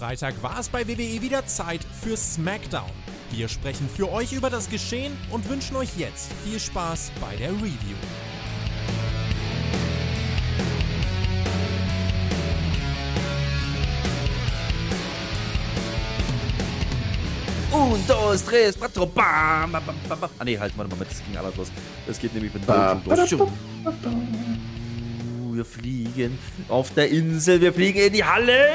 [0.00, 2.88] Freitag war es bei WWE wieder Zeit für SmackDown.
[3.32, 7.50] Wir sprechen für euch über das Geschehen und wünschen euch jetzt viel Spaß bei der
[7.50, 7.98] Review.
[17.70, 20.30] Un, dos, tres, cuatro, bam, bam, bam, bam.
[20.38, 21.68] Ah, nee, halt, warte mal, das ging alles los.
[22.06, 23.36] Das geht nämlich mit Bam, los.
[25.52, 26.38] Wir fliegen
[26.70, 28.66] auf der Insel, wir fliegen in die Halle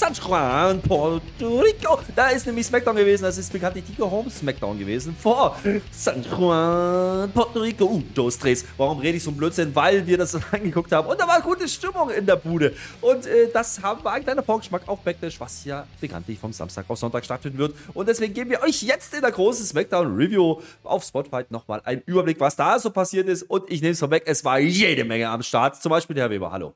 [0.00, 1.98] San Juan, Puerto Rico.
[2.16, 5.14] Da ist nämlich SmackDown gewesen, das ist bekanntlich die Home SmackDown gewesen.
[5.14, 5.54] Vor
[5.90, 7.84] San Juan, Puerto Rico.
[7.84, 8.64] Uh, dos, tres.
[8.78, 9.76] Warum rede ich so ein Blödsinn?
[9.76, 12.74] Weil wir das angeguckt haben und da war gute Stimmung in der Bude.
[13.02, 16.86] Und äh, das haben wir ein kleiner Vorgeschmack auf Backlash, was ja bekanntlich vom Samstag
[16.88, 17.74] auf Sonntag stattfinden wird.
[17.92, 22.00] Und deswegen geben wir euch jetzt in der großen SmackDown Review auf Spotify nochmal einen
[22.06, 23.42] Überblick, was da so passiert ist.
[23.42, 25.76] Und ich nehme es vorweg, es war jede Menge am Start.
[25.76, 26.50] Zum Beispiel der Herr Weber.
[26.50, 26.74] Hallo.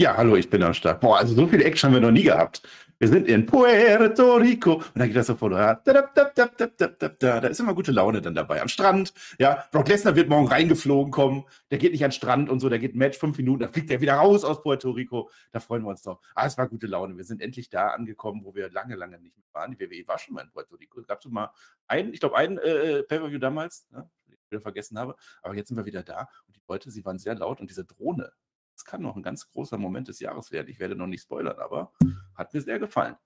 [0.00, 1.00] Ja, hallo, ich bin am Start.
[1.00, 2.62] Boah, also so viel Action haben wir noch nie gehabt.
[3.00, 5.50] Wir sind in Puerto Rico und dann geht das so vor.
[5.50, 8.62] Da, ist immer gute Laune dann dabei.
[8.62, 9.64] Am Strand, ja.
[9.72, 11.46] Brock Lesnar wird morgen reingeflogen kommen.
[11.72, 13.72] Der geht nicht an den Strand und so, der geht ein Match fünf Minuten, dann
[13.72, 15.30] fliegt er wieder raus aus Puerto Rico.
[15.50, 16.20] Da freuen wir uns doch.
[16.36, 17.16] Ah, es war gute Laune.
[17.16, 19.72] Wir sind endlich da angekommen, wo wir lange, lange nicht mehr waren.
[19.72, 21.00] Die WWE war schon mal in Puerto Rico.
[21.00, 21.50] Es gab so mal
[21.88, 25.16] einen, ich glaube, einen äh, Pay-Per-View damals, ne, den ich wieder vergessen habe.
[25.42, 27.84] Aber jetzt sind wir wieder da und die Leute, sie waren sehr laut und diese
[27.84, 28.30] Drohne,
[28.78, 30.68] das kann noch ein ganz großer Moment des Jahres werden.
[30.68, 31.92] Ich werde noch nicht spoilern, aber
[32.36, 33.16] hat mir sehr gefallen.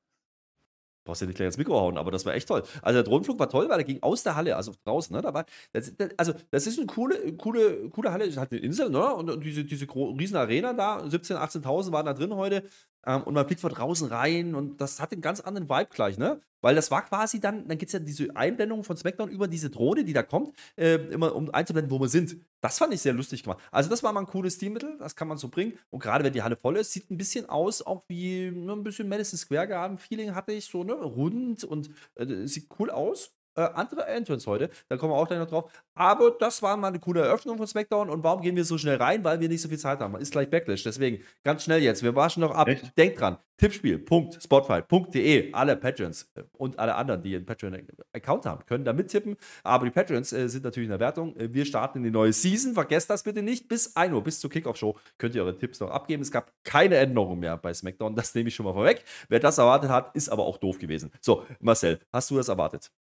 [1.05, 2.63] brauchst ja nicht gleich ins Mikro hauen, aber das war echt toll.
[2.81, 5.21] Also der Drohnenflug war toll, weil er ging aus der Halle, also draußen, ne?
[5.21, 8.63] Da war, das, das, also das ist eine coole, coole, coole Halle, ist halt eine
[8.63, 9.13] Insel, ne?
[9.15, 12.65] Und, und diese, diese riesen Arena da, 17.000, 18.000 waren da drin heute.
[13.05, 16.17] Ähm, und man fliegt von draußen rein und das hat einen ganz anderen Vibe gleich,
[16.17, 16.41] ne?
[16.63, 19.69] Weil das war quasi dann, dann gibt es ja diese Einblendung von SmackDown über diese
[19.69, 22.37] Drohne, die da kommt, äh, immer um einzublenden, wo wir sind.
[22.63, 23.61] Das fand ich sehr lustig gemacht.
[23.73, 25.77] Also das war mal ein cooles Stilmittel, das kann man so bringen.
[25.91, 28.85] Und gerade wenn die Halle voll ist, sieht ein bisschen aus, auch wie ne, ein
[28.85, 30.95] bisschen Madison Square Garden Feeling hatte ich so, ne?
[30.95, 33.35] Rund und äh, sieht cool aus.
[33.55, 35.71] Äh, andere Entrance heute, da kommen wir auch gleich noch drauf.
[35.95, 38.09] Aber das war mal eine coole Eröffnung von SmackDown.
[38.09, 39.23] Und warum gehen wir so schnell rein?
[39.25, 40.17] Weil wir nicht so viel Zeit haben.
[40.17, 40.83] Ist gleich Backlash.
[40.83, 42.03] Deswegen ganz schnell jetzt.
[42.03, 42.69] Wir waschen noch ab.
[42.69, 42.97] Echt?
[42.97, 43.37] Denkt dran.
[43.59, 45.53] Tippspiel.spotify.de.
[45.53, 49.37] Alle Patrons äh, und alle anderen, die einen Patreon-Account haben, können da mittippen.
[49.63, 51.37] Aber die Patrons äh, sind natürlich in der Wertung.
[51.37, 52.75] Äh, wir starten in die neue Season.
[52.75, 53.69] Vergesst das bitte nicht.
[53.69, 56.23] Bis 1 Uhr, bis zur Kickoff-Show, könnt ihr eure Tipps noch abgeben.
[56.23, 58.17] Es gab keine Änderungen mehr bei SmackDown.
[58.17, 59.05] Das nehme ich schon mal vorweg.
[59.29, 61.13] Wer das erwartet hat, ist aber auch doof gewesen.
[61.21, 62.91] So, Marcel, hast du das erwartet?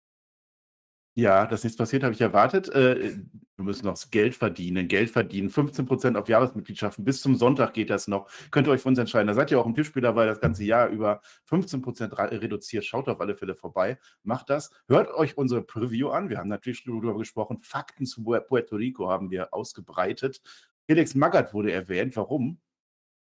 [1.14, 2.70] Ja, dass nichts passiert, habe ich erwartet.
[2.70, 3.18] Äh,
[3.56, 4.88] wir müssen noch Geld verdienen.
[4.88, 5.50] Geld verdienen.
[5.50, 7.04] 15% auf Jahresmitgliedschaften.
[7.04, 8.30] Bis zum Sonntag geht das noch.
[8.50, 9.26] Könnt ihr euch für uns entscheiden.
[9.28, 12.86] Da seid ihr auch im Tippspiel dabei, das ganze Jahr über 15% ra- reduziert.
[12.86, 13.98] Schaut auf alle Fälle vorbei.
[14.22, 14.70] Macht das.
[14.88, 16.30] Hört euch unsere Preview an.
[16.30, 17.58] Wir haben natürlich darüber gesprochen.
[17.58, 20.40] Fakten zu Pu- Puerto Rico haben wir ausgebreitet.
[20.88, 22.16] Felix Magath wurde erwähnt.
[22.16, 22.58] Warum?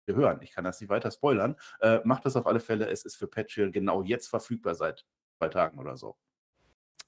[0.06, 0.40] Wir hören.
[0.40, 1.56] Ich kann das nicht weiter spoilern.
[1.80, 2.88] Äh, macht das auf alle Fälle.
[2.88, 5.04] Es ist für Patreon genau jetzt verfügbar seit
[5.38, 6.16] zwei Tagen oder so.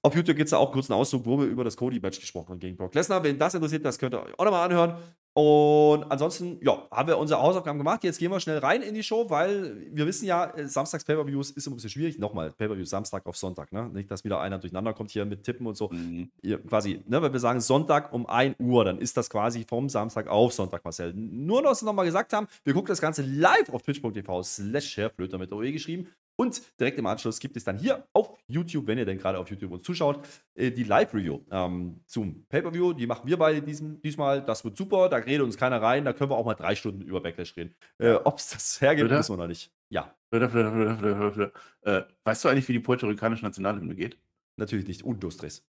[0.02, 2.50] Auf YouTube gibt es da auch kurz einen Auszug, wo wir über das Cody-Match gesprochen
[2.50, 3.22] haben gegen Brock Lesnar.
[3.24, 4.96] Wenn das interessiert, das könnt ihr euch auch nochmal anhören.
[5.34, 8.02] Und ansonsten, ja, haben wir unsere Hausaufgaben gemacht.
[8.02, 11.50] Jetzt gehen wir schnell rein in die Show, weil wir wissen ja, äh, Samstags Pay-Per-Views
[11.50, 12.18] ist immer ein bisschen schwierig.
[12.18, 13.88] Nochmal, Pay-Per-Views Samstag auf Sonntag, ne?
[13.88, 15.90] Nicht, dass wieder einer durcheinander kommt hier mit Tippen und so.
[15.90, 16.30] Mhm.
[16.42, 19.88] Ihr, quasi, ne, wenn wir sagen Sonntag um 1 Uhr, dann ist das quasi vom
[19.88, 21.12] Samstag auf Sonntag, Marcel.
[21.14, 24.98] Nur noch, was wir nochmal gesagt haben, wir gucken das Ganze live auf twitch.tv slash
[25.38, 26.08] mit OE geschrieben.
[26.40, 29.50] Und direkt im Anschluss gibt es dann hier auf YouTube, wenn ihr denn gerade auf
[29.50, 30.20] YouTube uns zuschaut,
[30.54, 32.92] äh, die Live-Review ähm, zum Pay-Per-View.
[32.92, 34.42] Die machen wir beide diesem, diesmal.
[34.44, 35.08] Das wird super.
[35.08, 36.04] Da redet uns keiner rein.
[36.04, 37.74] Da können wir auch mal drei Stunden über Backlash reden.
[37.98, 39.18] Äh, Ob es das hergibt, Oder?
[39.18, 39.72] wissen wir noch nicht.
[39.90, 44.16] Ja, Äh, weißt du eigentlich, wie die puerto-ricanische Nationalhymne geht?
[44.56, 45.02] natürlich nicht.
[45.04, 45.64] Undustres.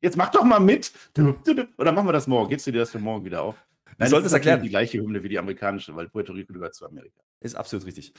[0.00, 0.92] Jetzt mach doch mal mit.
[1.78, 2.48] Oder machen wir das morgen?
[2.50, 3.56] Gibst du dir das für morgen wieder auf?
[3.98, 4.62] Du solltest das ist erklären.
[4.62, 7.20] Die gleiche Hymne wie die amerikanische, weil Puerto Rico gehört zu Amerika.
[7.40, 8.12] Ist absolut richtig.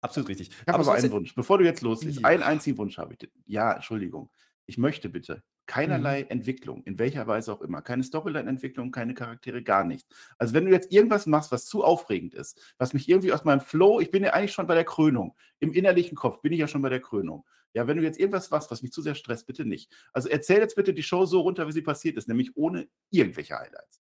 [0.00, 0.50] Absolut richtig.
[0.50, 1.34] Ich habe aber sonst- einen Wunsch.
[1.34, 2.28] Bevor du jetzt loslegst, Ja.
[2.28, 3.28] einen einzigen Wunsch habe ich.
[3.46, 4.30] Ja, Entschuldigung.
[4.66, 7.82] Ich möchte bitte keinerlei Entwicklung, in welcher Weise auch immer.
[7.82, 10.08] Keine Storyline-Entwicklung, keine Charaktere, gar nichts.
[10.38, 13.60] Also wenn du jetzt irgendwas machst, was zu aufregend ist, was mich irgendwie aus meinem
[13.60, 15.36] Flow, ich bin ja eigentlich schon bei der Krönung.
[15.60, 17.46] Im innerlichen Kopf bin ich ja schon bei der Krönung.
[17.74, 19.90] Ja, wenn du jetzt irgendwas machst, was mich zu sehr stresst, bitte nicht.
[20.12, 23.56] Also erzähl jetzt bitte die Show so runter, wie sie passiert ist, nämlich ohne irgendwelche
[23.58, 24.01] Highlights.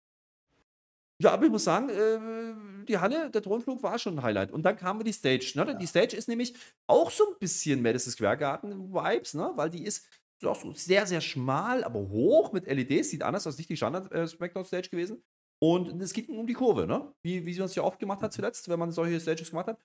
[1.22, 4.52] Ja, aber ich muss sagen, äh, die Halle, der Thronflug war schon ein Highlight.
[4.52, 5.54] Und dann kam die Stage.
[5.56, 5.78] Ne?
[5.80, 6.56] Die Stage ist nämlich
[6.88, 9.52] auch so ein bisschen Madison Square Garden Vibes, ne?
[9.56, 10.08] weil die ist
[10.44, 13.10] auch so sehr, sehr schmal, aber hoch mit LEDs.
[13.10, 15.24] Sieht anders aus, nicht die Standard äh, Smackdown Stage gewesen.
[15.62, 17.14] Und es geht um die Kurve, ne?
[17.24, 19.80] wie, wie sie uns ja oft gemacht hat zuletzt, wenn man solche Stages gemacht hat.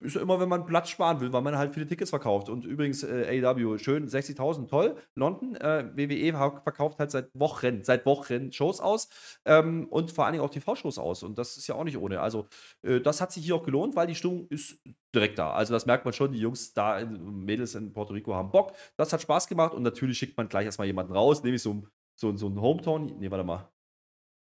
[0.00, 2.50] Ist ja immer, wenn man Platz sparen will, weil man halt viele Tickets verkauft.
[2.50, 4.96] Und übrigens, äh, AEW, schön, 60.000, toll.
[5.14, 9.08] London, äh, WWE verkauft halt seit Wochen, seit Wochen Shows aus
[9.46, 11.22] ähm, und vor allen Dingen auch TV-Shows aus.
[11.22, 12.20] Und das ist ja auch nicht ohne.
[12.20, 12.46] Also,
[12.82, 14.82] äh, das hat sich hier auch gelohnt, weil die Stimmung ist
[15.14, 15.52] direkt da.
[15.52, 18.74] Also, das merkt man schon, die Jungs da, in, Mädels in Puerto Rico haben Bock.
[18.96, 21.84] Das hat Spaß gemacht und natürlich schickt man gleich erstmal jemanden raus, nämlich so,
[22.16, 23.18] so, so einen Hometown.
[23.18, 23.70] Nee, warte mal.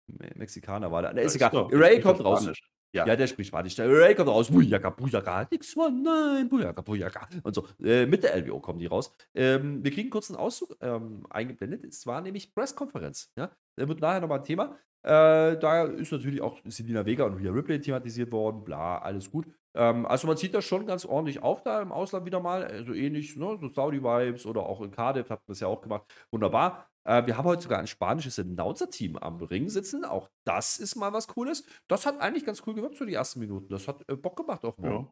[0.08, 1.14] Mexikaner war da.
[1.14, 1.52] Ne, ist egal.
[1.72, 2.50] Ray kommt raus.
[2.96, 3.06] Ja.
[3.06, 3.76] ja, der spricht Spanisch.
[3.76, 4.50] Der Ray kommt raus.
[4.50, 7.28] Bujaka, Bujaka, nix one, nein, Bujaka, Bujaka.
[7.44, 7.68] Und so.
[7.84, 9.12] Äh, mit der LWO kommen die raus.
[9.34, 11.84] Ähm, wir kriegen kurz einen Auszug ähm, eingeblendet.
[11.84, 13.34] Es war nämlich Presskonferenz.
[13.36, 13.52] Ja?
[13.78, 14.78] Der wird nachher nochmal ein Thema.
[15.04, 18.64] Äh, da ist natürlich auch Selina Vega und Rhea Ripley thematisiert worden.
[18.64, 19.46] Bla, alles gut.
[19.76, 22.64] Ähm, also man zieht das schon ganz ordentlich auf da im Ausland wieder mal.
[22.64, 23.58] Also ähnlich, ne?
[23.60, 26.06] so Saudi-Vibes oder auch in Cardiff hat man das ja auch gemacht.
[26.32, 26.90] Wunderbar.
[27.06, 30.04] Äh, wir haben heute sogar ein spanisches Announcer-Team am Ring sitzen.
[30.04, 31.64] Auch das ist mal was Cooles.
[31.88, 33.70] Das hat eigentlich ganz cool gewirkt für die ersten Minuten.
[33.70, 35.08] Das hat äh, Bock gemacht auch Ja.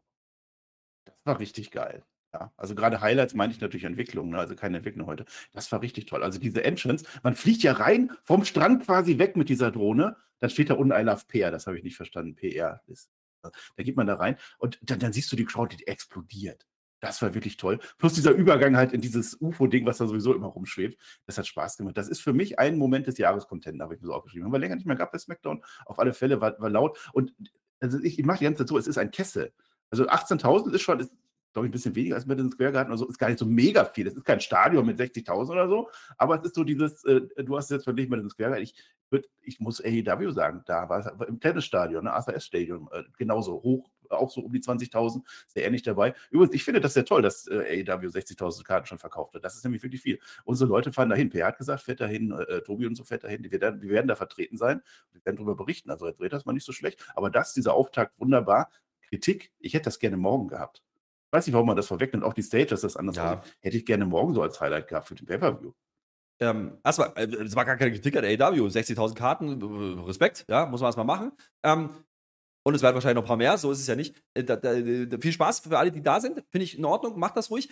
[1.06, 2.04] Das war richtig geil.
[2.32, 4.38] Ja, also gerade Highlights meine ich natürlich Entwicklung, ne?
[4.38, 5.24] also keine Entwicklung heute.
[5.52, 6.24] Das war richtig toll.
[6.24, 10.16] Also diese Entrance, man fliegt ja rein vom Strand quasi weg mit dieser Drohne.
[10.40, 12.34] Dann steht da unten I love PR, das habe ich nicht verstanden.
[12.34, 13.08] PR ist.
[13.42, 16.66] Da geht man da rein und dann, dann siehst du die Crowd, die explodiert.
[17.04, 17.80] Das war wirklich toll.
[17.98, 20.98] Plus dieser Übergang halt in dieses UFO-Ding, was da sowieso immer rumschwebt.
[21.26, 21.98] Das hat Spaß gemacht.
[21.98, 24.46] Das ist für mich ein Moment des Jahres Content, habe ich mir so aufgeschrieben.
[24.46, 25.62] Haben wir länger nicht mehr gehabt bei SmackDown.
[25.84, 26.98] Auf alle Fälle war, war laut.
[27.12, 27.34] Und
[27.78, 29.52] also ich, ich mache die ganze Zeit so, es ist ein Kessel.
[29.90, 31.12] Also 18.000 ist schon, ist,
[31.52, 33.06] glaube ich, ein bisschen weniger als Madison Square Garden oder so.
[33.06, 34.06] Ist gar nicht so mega viel.
[34.06, 35.90] Es ist kein Stadion mit 60.000 oder so.
[36.16, 38.64] Aber es ist so dieses, äh, du hast jetzt verglichen Madison Square Garden.
[38.64, 38.74] Ich,
[39.10, 43.62] würd, ich muss AEW sagen, da war es im Tennisstadion, ne, ASS Stadium, äh, genauso
[43.62, 46.14] hoch auch so um die 20.000, sehr ähnlich dabei.
[46.30, 49.44] Übrigens, ich finde das sehr toll, dass äh, AEW 60.000 Karten schon verkauft hat.
[49.44, 50.18] Das ist nämlich wirklich viel.
[50.44, 51.30] Unsere Leute fahren dahin.
[51.30, 53.42] Per hat gesagt, fährt dahin, äh, Tobi und so fährt dahin.
[53.42, 54.82] Wir werden, wir werden da vertreten sein.
[55.12, 55.90] Wir werden darüber berichten.
[55.90, 57.04] Also, er dreht das mal nicht so schlecht.
[57.14, 58.70] Aber das, dieser Auftakt, wunderbar.
[59.08, 60.82] Kritik, ich hätte das gerne morgen gehabt.
[61.28, 62.24] Ich weiß nicht, warum man das vorwegnimmt.
[62.24, 63.42] Auch die Stage, dass das anders ja.
[63.60, 65.72] Hätte ich gerne morgen so als Highlight gehabt für den Pay-Per-View.
[66.40, 70.66] Ähm, erstmal, äh, es war gar keine Kritik an AEW, 60.000 Karten, äh, Respekt, ja,
[70.66, 71.32] muss man erstmal machen.
[71.62, 71.90] Ähm,
[72.64, 74.22] und es werden wahrscheinlich noch ein paar mehr, so ist es ja nicht.
[74.32, 76.42] Äh, da, da, da, viel Spaß für alle, die da sind.
[76.50, 77.68] Finde ich in Ordnung, macht das ruhig.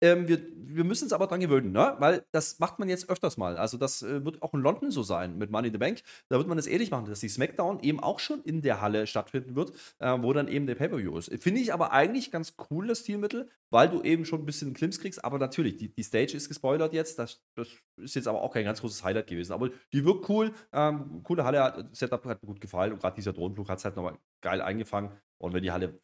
[0.00, 1.96] Ähm, wir, wir müssen uns aber dran gewöhnen, ne?
[1.98, 3.56] weil das macht man jetzt öfters mal.
[3.56, 6.02] Also, das äh, wird auch in London so sein mit Money in the Bank.
[6.28, 9.06] Da wird man das ähnlich machen, dass die Smackdown eben auch schon in der Halle
[9.06, 11.42] stattfinden wird, äh, wo dann eben der Pay-Per-View ist.
[11.42, 15.00] Finde ich aber eigentlich ganz cool, das Stilmittel, weil du eben schon ein bisschen Klimps
[15.00, 15.24] kriegst.
[15.24, 17.18] Aber natürlich, die, die Stage ist gespoilert jetzt.
[17.18, 19.52] Das, das ist jetzt aber auch kein ganz großes Highlight gewesen.
[19.52, 20.52] Aber die wirkt cool.
[20.72, 23.96] Ähm, coole Halle, Setup hat mir gut gefallen und gerade dieser Drohnenflug hat es halt
[23.96, 25.10] nochmal geil eingefangen.
[25.38, 25.98] Und wenn die Halle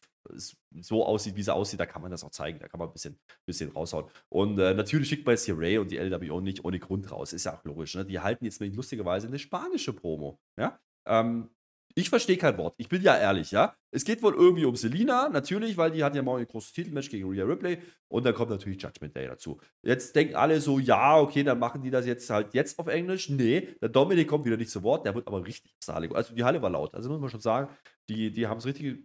[0.81, 2.59] so aussieht, wie sie aussieht, da kann man das auch zeigen.
[2.59, 4.05] Da kann man ein bisschen, bisschen raushauen.
[4.29, 7.33] Und äh, natürlich schickt man jetzt hier Ray und die LWO nicht ohne Grund raus.
[7.33, 7.95] Ist ja auch logisch.
[7.95, 8.05] Ne?
[8.05, 10.39] Die halten jetzt lustigerweise eine spanische Promo.
[10.57, 10.79] Ja?
[11.05, 11.49] Ähm,
[11.97, 12.75] ich verstehe kein Wort.
[12.77, 13.73] Ich bin ja ehrlich, ja.
[13.89, 17.09] Es geht wohl irgendwie um Selina, natürlich, weil die hat ja mal ein großes Titelmatch
[17.09, 17.79] gegen Rhea Ripley.
[18.07, 19.59] Und dann kommt natürlich Judgment Day dazu.
[19.81, 23.29] Jetzt denken alle so, ja, okay, dann machen die das jetzt halt jetzt auf Englisch.
[23.29, 26.13] Nee, der Dominik kommt wieder nicht zu Wort, der wird aber richtig salig.
[26.13, 26.93] Also die Halle war laut.
[26.93, 27.75] Also muss man schon sagen,
[28.09, 29.03] die, die haben es richtig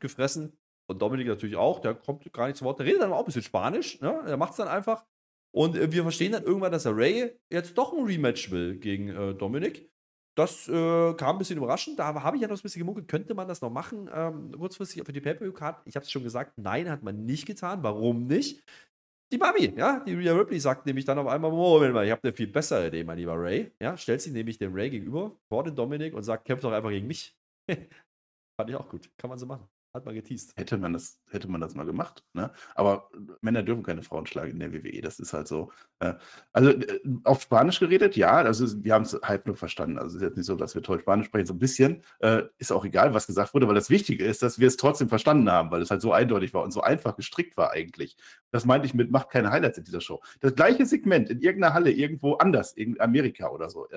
[0.00, 0.58] gefressen.
[0.88, 2.80] Und Dominik natürlich auch, der kommt gar nicht zu Wort.
[2.80, 4.24] Der redet dann auch ein bisschen Spanisch, ne?
[4.26, 5.04] Der macht es dann einfach.
[5.54, 9.10] Und äh, wir verstehen dann irgendwann, dass der Ray jetzt doch ein Rematch will gegen
[9.10, 9.88] äh, Dominik.
[10.36, 11.98] Das äh, kam ein bisschen überraschend.
[11.98, 15.02] Da habe ich ja noch ein bisschen gemunkelt, könnte man das noch machen, ähm, kurzfristig
[15.04, 15.82] für die Pay-Per-View-Card.
[15.86, 17.82] Ich habe es schon gesagt, nein, hat man nicht getan.
[17.82, 18.62] Warum nicht?
[19.32, 22.22] Die Mami, ja, die Rhea Ripley sagt nämlich dann auf einmal, Moment mal, ich habe
[22.22, 23.72] eine viel bessere Idee, mein lieber Ray.
[23.80, 26.90] Ja, stellt sich nämlich dem Ray gegenüber vor den Dominik und sagt, kämpft doch einfach
[26.90, 27.34] gegen mich.
[27.68, 29.10] Fand ich auch gut.
[29.16, 29.66] Kann man so machen.
[29.96, 30.52] Hat man geteased.
[30.56, 32.22] Hätte man das, hätte man das mal gemacht.
[32.34, 32.50] Ne?
[32.74, 33.08] Aber
[33.40, 35.00] Männer dürfen keine Frauen schlagen in der WWE.
[35.00, 35.72] Das ist halt so.
[36.00, 36.12] Äh,
[36.52, 38.32] also äh, auf Spanisch geredet, ja.
[38.32, 39.96] Also wir haben es halt nur verstanden.
[39.96, 41.46] Also es ist jetzt nicht so, dass wir toll Spanisch sprechen.
[41.46, 44.58] So ein bisschen äh, ist auch egal, was gesagt wurde, weil das Wichtige ist, dass
[44.58, 47.56] wir es trotzdem verstanden haben, weil es halt so eindeutig war und so einfach gestrickt
[47.56, 48.18] war eigentlich.
[48.50, 50.20] Das meinte ich mit, macht keine Highlights in dieser Show.
[50.40, 53.88] Das gleiche Segment in irgendeiner Halle irgendwo anders, in Amerika oder so.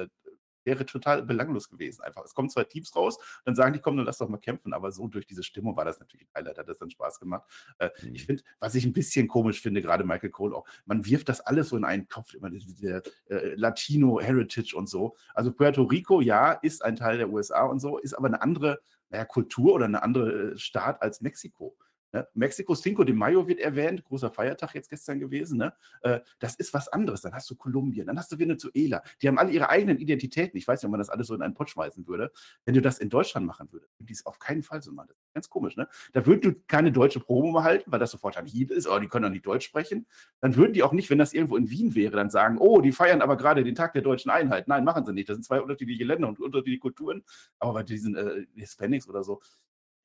[0.69, 2.03] Wäre total belanglos gewesen.
[2.03, 2.23] Einfach.
[2.23, 4.71] Es kommen zwei Teams raus, dann sagen die, komm, dann lass doch mal kämpfen.
[4.71, 7.49] Aber so durch diese Stimmung war das natürlich ein Highlight, hat das dann Spaß gemacht.
[7.79, 8.13] Äh, mhm.
[8.13, 11.41] Ich finde, was ich ein bisschen komisch finde, gerade Michael Cole auch, man wirft das
[11.41, 15.15] alles so in einen Kopf, immer der äh, Latino Heritage und so.
[15.33, 18.79] Also Puerto Rico, ja, ist ein Teil der USA und so, ist aber eine andere
[19.09, 21.75] naja, Kultur oder eine andere äh, Staat als Mexiko.
[22.11, 22.27] Ne?
[22.33, 25.57] Mexiko Cinco de Mayo wird erwähnt, großer Feiertag jetzt gestern gewesen.
[25.57, 25.73] Ne?
[26.01, 27.21] Äh, das ist was anderes.
[27.21, 29.03] Dann hast du Kolumbien, dann hast du Venezuela.
[29.21, 30.57] Die haben alle ihre eigenen Identitäten.
[30.57, 32.31] Ich weiß nicht, ob man das alles so in einen Pott schmeißen würde.
[32.65, 35.09] Wenn du das in Deutschland machen würdest, würde ich es auf keinen Fall so machen.
[35.09, 35.77] Das ist ganz komisch.
[35.77, 35.87] Ne?
[36.13, 39.07] Da würden du keine deutsche Promo halten, weil das sofort ein Hieb ist, aber die
[39.07, 40.07] können doch nicht Deutsch sprechen.
[40.41, 42.91] Dann würden die auch nicht, wenn das irgendwo in Wien wäre, dann sagen, oh, die
[42.91, 44.67] feiern aber gerade den Tag der deutschen Einheit.
[44.67, 45.29] Nein, machen sie nicht.
[45.29, 47.23] Das sind zwei unterschiedliche Länder und unterschiedliche Kulturen.
[47.59, 49.41] Aber bei diesen äh, Hispanics oder so,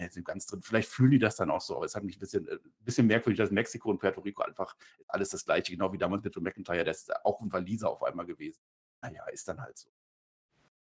[0.01, 0.63] ja, sind ganz drin.
[0.63, 3.07] Vielleicht fühlen die das dann auch so, aber es hat mich ein bisschen, äh, bisschen
[3.07, 4.77] merkwürdig, dass Mexiko und Puerto Rico einfach
[5.09, 8.03] alles das Gleiche, genau wie damals mit Joe McIntyre, der ist auch ein Waliser auf
[8.03, 8.61] einmal gewesen.
[9.03, 9.91] Naja, ist dann halt so.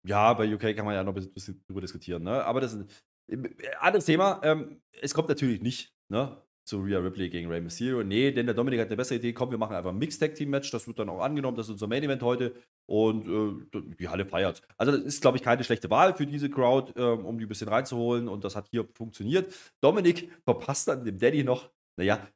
[0.03, 2.43] Ja, bei UK kann man ja noch ein bisschen drüber diskutieren, ne?
[2.45, 2.87] Aber das ist
[3.27, 4.39] ein äh, anderes Thema.
[4.43, 6.44] Ähm, es kommt natürlich nicht, ne?
[6.65, 8.03] Zu Rhea Ripley gegen Rey Mysterio.
[8.03, 9.33] Nee, denn der Dominik hat eine bessere Idee.
[9.33, 10.71] Komm, wir machen einfach ein Mixed Tag Team Match.
[10.71, 11.55] Das wird dann auch angenommen.
[11.55, 12.55] Das ist unser Main Event heute.
[12.87, 14.63] Und äh, die Halle feiert.
[14.75, 17.47] Also, das ist, glaube ich, keine schlechte Wahl für diese Crowd, äh, um die ein
[17.47, 18.27] bisschen reinzuholen.
[18.27, 19.53] Und das hat hier funktioniert.
[19.79, 22.27] Dominik verpasst dann dem Daddy noch, naja,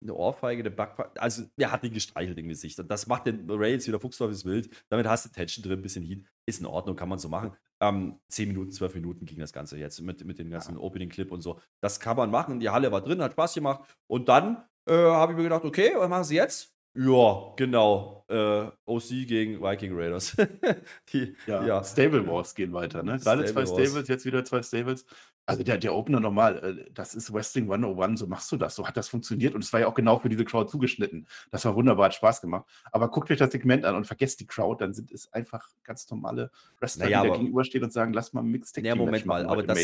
[0.00, 1.20] eine Ohrfeige, eine Backpfeife.
[1.20, 2.80] Also, er hat ihn gestreichelt im Gesicht.
[2.80, 4.70] Und das macht den Ray jetzt wieder fuchsteufels wild.
[4.88, 6.24] Damit hast du Tension drin, ein bisschen Heat.
[6.46, 7.52] Ist in Ordnung, kann man so machen.
[7.88, 11.42] Ähm, 10 Minuten, 12 Minuten ging das Ganze jetzt mit, mit dem ganzen Opening-Clip und
[11.42, 11.60] so.
[11.80, 12.60] Das kann man machen.
[12.60, 13.82] Die Halle war drin, hat Spaß gemacht.
[14.06, 16.74] Und dann äh, habe ich mir gedacht, okay, was machen sie jetzt?
[16.96, 18.24] Ja, genau.
[18.28, 20.36] Äh, OC gegen Viking Raiders.
[21.12, 21.84] die, ja, ja.
[21.84, 23.18] Stable Wars gehen weiter, ne?
[23.18, 25.04] Gerade zwei Stables, jetzt wieder zwei Stables.
[25.46, 28.86] Also der, der Opener normal, äh, das ist Wrestling 101, so machst du das, so
[28.86, 31.26] hat das funktioniert und es war ja auch genau für diese Crowd zugeschnitten.
[31.50, 32.64] Das war wunderbar, hat Spaß gemacht.
[32.92, 36.08] Aber guckt euch das Segment an und vergesst die Crowd, dann sind es einfach ganz
[36.10, 39.46] normale Wrestler, naja, die da gegenüberstehen und sagen, lass mal ein Mixtape naja, Moment mal,
[39.46, 39.78] aber das,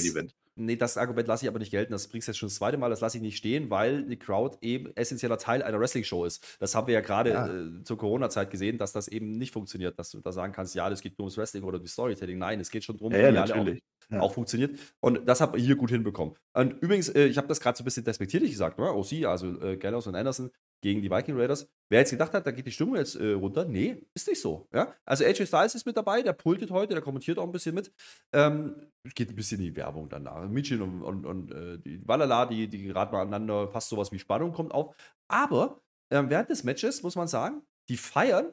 [0.57, 2.79] nee, das Argument lasse ich aber nicht gelten, das bringst du jetzt schon das zweite
[2.79, 6.57] Mal, das lasse ich nicht stehen, weil die Crowd eben essentieller Teil einer Wrestling-Show ist.
[6.61, 7.47] Das haben wir ja gerade ja.
[7.47, 10.88] äh, zur Corona-Zeit gesehen, dass das eben nicht funktioniert, dass du da sagen kannst, ja,
[10.88, 12.38] das geht nur ums Wrestling oder die Storytelling.
[12.38, 13.83] Nein, es geht schon darum, ja, ja, natürlich.
[14.11, 14.21] Auch, ja.
[14.21, 14.79] auch funktioniert.
[15.00, 16.35] Und das hat hier gut hinbekommen.
[16.54, 18.92] Und übrigens, äh, ich habe das gerade so ein bisschen despektierlich gesagt, ne?
[18.92, 20.50] OC, also äh, Gallows und Anderson
[20.83, 21.69] gegen die Viking Raiders.
[21.90, 24.69] Wer jetzt gedacht hat, da geht die Stimmung jetzt äh, runter, nee, ist nicht so.
[24.73, 24.95] Ja?
[25.04, 27.92] Also AJ Styles ist mit dabei, der pultet heute, der kommentiert auch ein bisschen mit.
[28.33, 30.49] Ähm, es geht ein bisschen in die Werbung danach.
[30.49, 34.19] Michin und, und, und äh, die Walala, die, die geraten mal aneinander, fast sowas wie
[34.19, 34.95] Spannung kommt auf.
[35.28, 38.52] Aber ähm, während des Matches muss man sagen, die feiern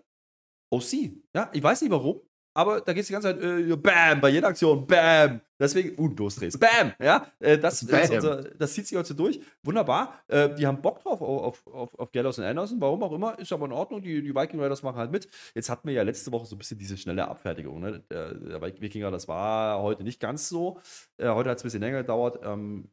[0.70, 1.24] OC.
[1.34, 2.22] Ja, ich weiß nicht warum,
[2.58, 5.42] aber da geht es die ganze Zeit, äh, Bam, bei jeder Aktion, Bam.
[5.60, 6.92] Deswegen, und losdrehst, Bam.
[7.00, 9.40] Ja, äh, das, das, unser, das, zieht sich heute durch.
[9.62, 10.24] Wunderbar.
[10.28, 13.54] Äh, die haben Bock drauf auf, auf, auf Gallows und Anderson, warum auch immer, ist
[13.54, 14.02] aber in Ordnung.
[14.02, 15.28] Die, die Viking Riders machen halt mit.
[15.54, 17.80] Jetzt hatten wir ja letzte Woche so ein bisschen diese schnelle Abfertigung.
[17.80, 18.04] Ne?
[18.10, 20.80] Der, der Wikinger, das war heute nicht ganz so.
[21.18, 22.40] Äh, heute hat es ein bisschen länger gedauert.
[22.44, 22.90] Ähm,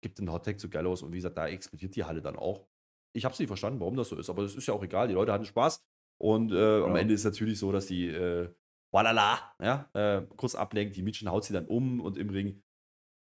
[0.00, 2.66] gibt einen Hottag zu Gallows und wie gesagt, da explodiert die Halle dann auch.
[3.12, 5.06] Ich habe es nicht verstanden, warum das so ist, aber das ist ja auch egal.
[5.06, 5.80] Die Leute hatten Spaß.
[6.18, 6.84] Und äh, ja.
[6.84, 8.48] am Ende ist es natürlich so, dass die äh,
[8.96, 12.62] Walala, ja, äh, kurz ablenkt, die Mädchen haut sie dann um und im Ring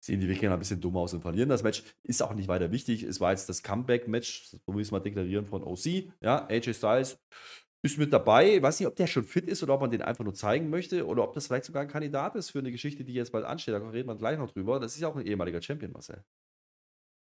[0.04, 1.84] sehen die Wikinger ein bisschen dumm aus und verlieren das Match.
[2.04, 3.04] Ist auch nicht weiter wichtig.
[3.04, 6.12] Es war jetzt das Comeback-Match, so will ich es mal deklarieren, von OC.
[6.20, 7.24] Ja, AJ Styles
[7.84, 8.58] ist mit dabei.
[8.58, 10.70] Ich weiß nicht, ob der schon fit ist oder ob man den einfach nur zeigen
[10.70, 13.46] möchte oder ob das vielleicht sogar ein Kandidat ist für eine Geschichte, die jetzt bald
[13.46, 13.74] ansteht.
[13.74, 14.78] Da reden wir gleich noch drüber.
[14.78, 16.26] Das ist ja auch ein ehemaliger Champion, Marcel.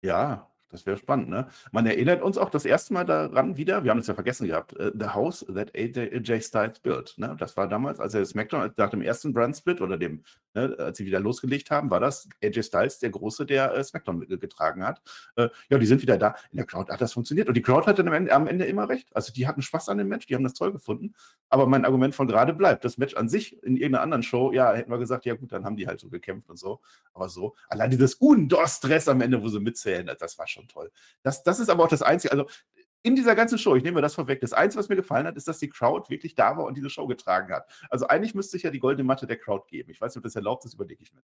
[0.04, 1.48] Ja, das wäre spannend, ne?
[1.70, 4.74] Man erinnert uns auch das erste Mal daran wieder, wir haben es ja vergessen gehabt,
[4.76, 7.14] äh, The House That AJ Styles Built.
[7.18, 7.36] Ne?
[7.38, 10.98] Das war damals, als er SmackDown nach dem ersten Brand Split oder dem, ne, als
[10.98, 15.00] sie wieder losgelegt haben, war das AJ Styles der Große, der äh, SmackDown getragen hat.
[15.36, 16.34] Äh, ja, die sind wieder da.
[16.50, 17.48] In der Crowd hat das funktioniert.
[17.48, 19.08] Und die Crowd hatte am Ende, am Ende immer recht.
[19.14, 21.14] Also die hatten Spaß an dem Match, die haben das toll gefunden.
[21.48, 24.72] Aber mein Argument von gerade bleibt, das Match an sich in irgendeiner anderen Show, ja,
[24.72, 26.80] hätten wir gesagt, ja gut, dann haben die halt so gekämpft und so.
[27.12, 30.90] Aber so, allein dieses Undor-Stress am Ende, wo sie mitzählen, das war schon toll.
[31.22, 32.46] Das das, das ist aber auch das Einzige, also
[33.02, 35.46] in dieser ganzen Show, ich nehme das vorweg, das Einzige, was mir gefallen hat, ist,
[35.46, 37.70] dass die Crowd wirklich da war und diese Show getragen hat.
[37.88, 39.90] Also eigentlich müsste ich ja die goldene Matte der Crowd geben.
[39.90, 41.22] Ich weiß nicht, ob das erlaubt ist, überlege ich mir.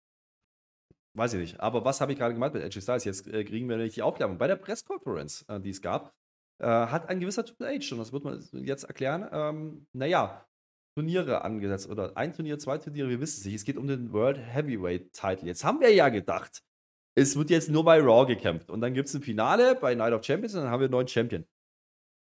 [1.15, 1.61] Weiß ich nicht.
[1.61, 3.05] Aber was habe ich gerade gemeint mit Edge Styles?
[3.05, 4.39] Jetzt äh, kriegen wir nämlich die Aufklärung.
[4.39, 6.15] Bei der Presskonferenz, äh, die es gab,
[6.59, 10.47] äh, hat ein gewisser Triple H, und das wird man jetzt erklären, ähm, naja,
[10.97, 11.89] Turniere angesetzt.
[11.89, 13.55] Oder ein Turnier, zwei Turniere, wir wissen es nicht.
[13.55, 15.47] Es geht um den World Heavyweight Title.
[15.47, 16.63] Jetzt haben wir ja gedacht,
[17.19, 18.71] es wird jetzt nur bei Raw gekämpft.
[18.71, 20.93] Und dann gibt es ein Finale bei Night of Champions und dann haben wir einen
[20.93, 21.45] neuen Champion.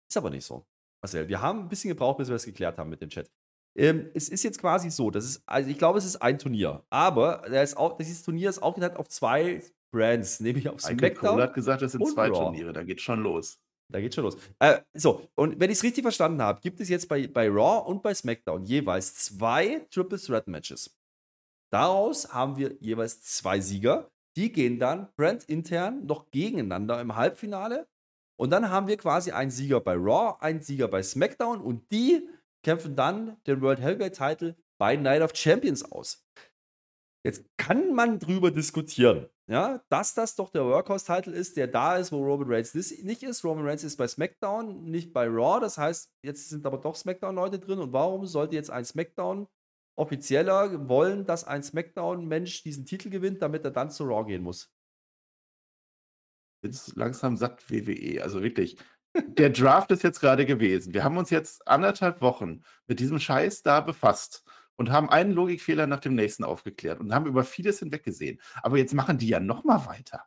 [0.08, 0.66] Ist aber nicht so.
[1.02, 3.30] Marcel, wir haben ein bisschen gebraucht, bis wir das geklärt haben mit dem Chat.
[3.76, 6.84] Ähm, es ist jetzt quasi so, das ist, also ich glaube, es ist ein Turnier.
[6.90, 11.14] Aber ist auch, dieses Turnier ist aufgeteilt auf zwei Brands, nämlich auf SmackDown.
[11.14, 12.44] Cole hat gesagt, es sind zwei Raw.
[12.44, 13.58] Turniere, da geht schon los.
[13.92, 14.38] Da geht schon los.
[14.60, 17.86] Äh, so, und wenn ich es richtig verstanden habe, gibt es jetzt bei, bei Raw
[17.86, 20.96] und bei SmackDown jeweils zwei Triple Threat Matches.
[21.70, 24.10] Daraus haben wir jeweils zwei Sieger.
[24.36, 27.86] Die gehen dann brandintern noch gegeneinander im Halbfinale.
[28.36, 32.28] Und dann haben wir quasi einen Sieger bei Raw, einen Sieger bei SmackDown und die
[32.64, 36.26] kämpfen dann den World Heavyweight Title bei Night of Champions aus.
[37.24, 42.12] Jetzt kann man drüber diskutieren, ja, dass das doch der Workhorse-Title ist, der da ist,
[42.12, 43.44] wo Roman Reigns nicht ist.
[43.44, 45.60] Roman Reigns ist bei SmackDown, nicht bei Raw.
[45.60, 47.78] Das heißt, jetzt sind aber doch SmackDown-Leute drin.
[47.78, 49.46] Und warum sollte jetzt ein SmackDown
[49.96, 54.72] offizieller wollen, dass ein SmackDown-Mensch diesen Titel gewinnt, damit er dann zu Raw gehen muss.
[56.62, 58.76] Jetzt langsam satt WWE, also wirklich.
[59.14, 60.92] Der Draft ist jetzt gerade gewesen.
[60.94, 64.44] Wir haben uns jetzt anderthalb Wochen mit diesem Scheiß da befasst.
[64.76, 68.40] und haben einen Logikfehler nach dem nächsten aufgeklärt und haben über vieles hinweggesehen.
[68.62, 70.24] Aber jetzt machen die ja nochmal weiter.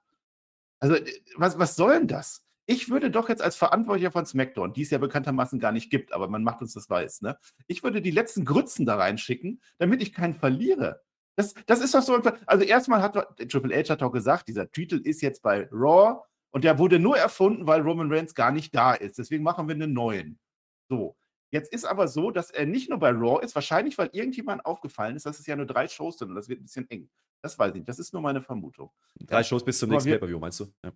[0.79, 2.46] Also, äh, was, was soll denn das?
[2.69, 6.11] Ich würde doch jetzt als Verantwortlicher von SmackDown, die es ja bekanntermaßen gar nicht gibt,
[6.11, 7.39] aber man macht uns das weiß, ne?
[7.65, 11.01] Ich würde die letzten Grützen da reinschicken, damit ich keinen verliere.
[11.37, 12.21] Das, das ist doch so.
[12.45, 13.13] Also, erstmal hat
[13.49, 16.21] Triple H hat doch gesagt, dieser Titel ist jetzt bei Raw
[16.51, 19.17] und der wurde nur erfunden, weil Roman Reigns gar nicht da ist.
[19.17, 20.37] Deswegen machen wir einen neuen.
[20.89, 21.15] So.
[21.49, 25.15] Jetzt ist aber so, dass er nicht nur bei Raw ist, wahrscheinlich, weil irgendjemand aufgefallen
[25.15, 27.09] ist, dass es ja nur drei Shows sind und das wird ein bisschen eng.
[27.41, 27.87] Das weiß ich nicht.
[27.87, 28.91] Das ist nur meine Vermutung.
[29.21, 30.73] Drei Shows bis zum nächsten Pay-Per-View, meinst du?
[30.83, 30.91] Ja.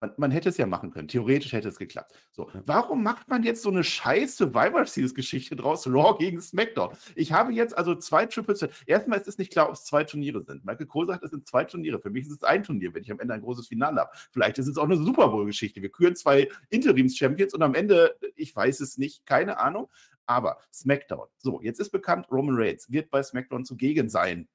[0.00, 1.08] Man, man, hätte es ja machen können.
[1.08, 2.12] Theoretisch hätte es geklappt.
[2.30, 5.86] So, warum macht man jetzt so eine scheiß Survivor Series Geschichte draus?
[5.86, 6.96] Raw gegen SmackDown.
[7.14, 8.72] Ich habe jetzt also zwei Triple Threat.
[8.86, 10.64] Erstmal ist es nicht klar, ob es zwei Turniere sind.
[10.64, 12.00] Michael Cole sagt, es sind zwei Turniere.
[12.00, 14.10] Für mich ist es ein Turnier, wenn ich am Ende ein großes Finale habe.
[14.32, 15.80] Vielleicht ist es auch eine Super Bowl Geschichte.
[15.80, 19.88] Wir küren zwei Interims-Champions und am Ende, ich weiß es nicht, keine Ahnung.
[20.26, 21.28] Aber SmackDown.
[21.38, 24.48] So, jetzt ist bekannt, Roman Reigns wird bei SmackDown zugegen sein.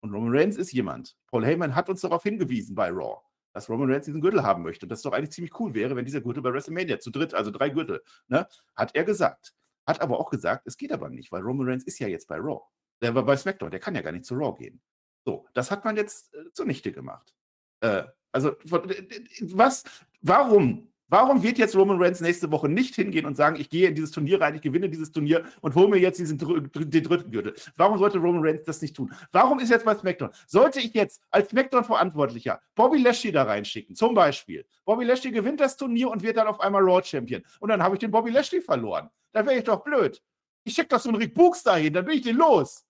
[0.00, 1.16] Und Roman Reigns ist jemand.
[1.26, 3.20] Paul Heyman hat uns darauf hingewiesen bei Raw,
[3.56, 4.84] dass Roman Reigns diesen Gürtel haben möchte.
[4.84, 7.50] Und das doch eigentlich ziemlich cool wäre, wenn dieser Gürtel bei WrestleMania zu dritt, also
[7.50, 9.54] drei Gürtel, ne, hat er gesagt.
[9.86, 12.36] Hat aber auch gesagt, es geht aber nicht, weil Roman Reigns ist ja jetzt bei
[12.36, 12.60] Raw.
[13.00, 14.82] Der war bei SmackDown, der kann ja gar nicht zu Raw gehen.
[15.24, 17.34] So, das hat man jetzt äh, zunichte gemacht.
[17.80, 19.84] Äh, also, was,
[20.20, 23.94] warum Warum wird jetzt Roman Reigns nächste Woche nicht hingehen und sagen, ich gehe in
[23.94, 27.54] dieses Turnier rein, ich gewinne dieses Turnier und hole mir jetzt diesen den dritten Gürtel?
[27.76, 29.12] Warum sollte Roman Reigns das nicht tun?
[29.30, 30.30] Warum ist jetzt bei SmackDown?
[30.48, 34.66] Sollte ich jetzt als SmackDown-Verantwortlicher Bobby Lashley da reinschicken, zum Beispiel?
[34.84, 37.42] Bobby Lashley gewinnt das Turnier und wird dann auf einmal Raw Champion.
[37.60, 39.08] Und dann habe ich den Bobby Lashley verloren.
[39.32, 40.20] Da wäre ich doch blöd.
[40.64, 42.84] Ich schicke doch so einen Rick Books dahin, dann bin ich den los.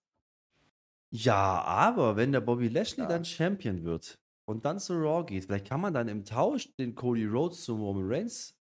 [1.09, 3.09] Ja, aber wenn der Bobby Lashley ja.
[3.09, 6.95] dann Champion wird, und dann zu Raw geht, vielleicht kann man dann im Tausch den
[6.95, 8.57] Cody Rhodes zu Roman Reigns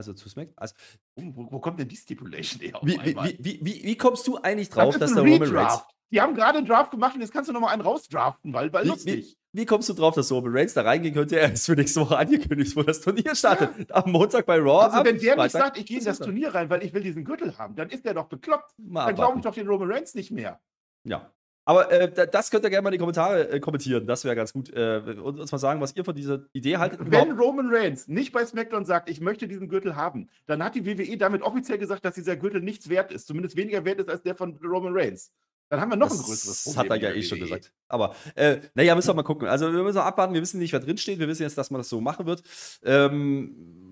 [0.00, 0.56] also zu SmackDown.
[0.56, 0.74] Also,
[1.16, 2.80] wo, wo, kommt denn die Stipulation her?
[2.82, 5.82] Wie, wie, wie, wie, kommst du eigentlich drauf, das dass der Roman Reigns.
[6.10, 8.86] Die haben gerade einen Draft gemacht und jetzt kannst du nochmal einen rausdraften, weil, weil
[8.86, 9.36] lustig.
[9.52, 11.38] Wie, kommst du drauf, dass Roman Reigns da reingehen könnte?
[11.38, 13.90] Er ist für nächste Woche angekündigt, wo das Turnier startet.
[13.90, 13.96] Ja.
[13.96, 14.86] Am Montag bei Raw.
[14.86, 17.24] Also, wenn der nicht sagt, ich gehe in das Turnier rein, weil ich will diesen
[17.24, 18.72] Gürtel haben, dann ist der doch bekloppt.
[18.78, 20.60] Mal dann glaube ich doch den Roman Reigns nicht mehr.
[21.04, 21.30] Ja,
[21.64, 24.06] aber äh, das könnt ihr gerne mal in die Kommentare äh, kommentieren.
[24.06, 24.70] Das wäre ganz gut.
[24.70, 27.00] Äh, und uns mal sagen, was ihr von dieser Idee haltet.
[27.02, 30.86] Wenn Roman Reigns nicht bei SmackDown sagt, ich möchte diesen Gürtel haben, dann hat die
[30.86, 33.26] WWE damit offiziell gesagt, dass dieser Gürtel nichts wert ist.
[33.26, 35.32] Zumindest weniger wert ist als der von Roman Reigns.
[35.70, 36.88] Dann haben wir noch das ein größeres Problem.
[36.88, 37.72] Das hat er ja eh schon gesagt.
[37.86, 39.46] Aber, äh, naja, müssen wir mal gucken.
[39.46, 40.34] Also, wir müssen abwarten.
[40.34, 41.20] Wir wissen nicht, wer drinsteht.
[41.20, 42.42] Wir wissen jetzt, dass man das so machen wird.
[42.82, 43.89] Ähm,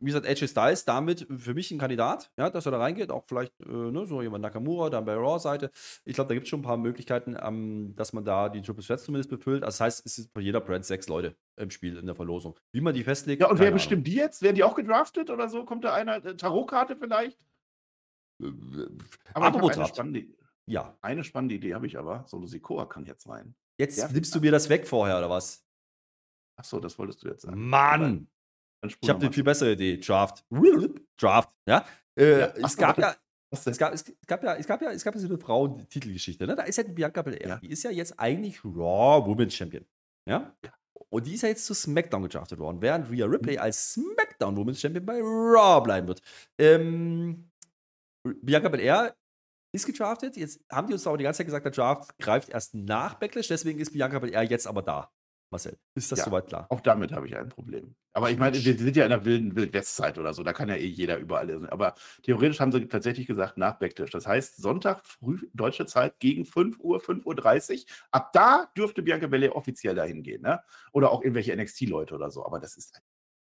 [0.00, 3.10] wie gesagt, AJ Styles damit für mich ein Kandidat, ja, dass er da reingeht.
[3.10, 5.70] Auch vielleicht äh, ne, so jemand Nakamura, dann bei Raw-Seite.
[6.04, 8.84] Ich glaube, da gibt es schon ein paar Möglichkeiten, ähm, dass man da die Triple
[8.84, 9.62] Threats zumindest befüllt.
[9.64, 12.58] Also, das heißt, es ist bei jeder Brand sechs Leute im Spiel in der Verlosung.
[12.72, 13.42] Wie man die festlegt.
[13.42, 14.42] Ja, und wer bestimmt die jetzt?
[14.42, 15.64] Werden die auch gedraftet oder so?
[15.64, 17.38] Kommt da einer, äh, Tarotkarte vielleicht?
[18.40, 18.52] Äh,
[19.34, 20.26] aber ich eine spannende,
[20.66, 20.96] ja.
[21.00, 22.24] Eine spannende Idee habe ich aber.
[22.26, 23.54] Solo Sikoa kann jetzt rein.
[23.78, 25.64] Jetzt Der nimmst du mir das weg vorher, oder was?
[26.56, 27.68] Achso, das wolltest du jetzt sagen.
[27.68, 28.28] Mann!
[28.82, 29.98] Ich habe eine viel bessere Idee.
[29.98, 30.44] Draft.
[31.16, 31.84] Draft, ja?
[32.18, 33.14] Äh, ja es, gab ja,
[33.50, 36.54] es, gab, es, gab ja, es gab ja, es gab ja so eine Frauen-Titelgeschichte, ne?
[36.54, 37.48] Da ist ja die Bianca Belair.
[37.48, 37.56] Ja.
[37.56, 39.84] Die ist ja jetzt eigentlich Raw Women's Champion.
[40.28, 40.54] Ja?
[40.64, 40.72] ja?
[41.10, 43.62] Und die ist ja jetzt zu SmackDown gedraftet worden, während Rhea Ripley mhm.
[43.62, 46.20] als SmackDown Women's Champion bei Raw bleiben wird.
[46.58, 47.50] Ähm,
[48.42, 49.16] Bianca Belair
[49.72, 50.36] ist gedraftet.
[50.36, 53.48] Jetzt haben die uns aber die ganze Zeit gesagt, der Draft greift erst nach Backlash,
[53.48, 55.10] deswegen ist Bianca Belair jetzt aber da.
[55.50, 56.66] Marcel, ist das ja, soweit klar?
[56.68, 57.94] Auch damit habe ich ein Problem.
[58.12, 60.74] Aber ich meine, wir sind ja in der wilden Wildwestzeit oder so, da kann ja
[60.74, 61.68] eh jeder überall lesen.
[61.68, 64.10] Aber theoretisch haben sie tatsächlich gesagt, nach Backlash.
[64.10, 67.84] Das heißt, Sonntag früh deutsche Zeit gegen 5 Uhr, 5.30 Uhr.
[68.10, 70.42] Ab da dürfte Bianca Belair offiziell dahin gehen.
[70.42, 70.60] Ne?
[70.92, 72.44] Oder auch irgendwelche NXT-Leute oder so.
[72.44, 73.00] Aber das ist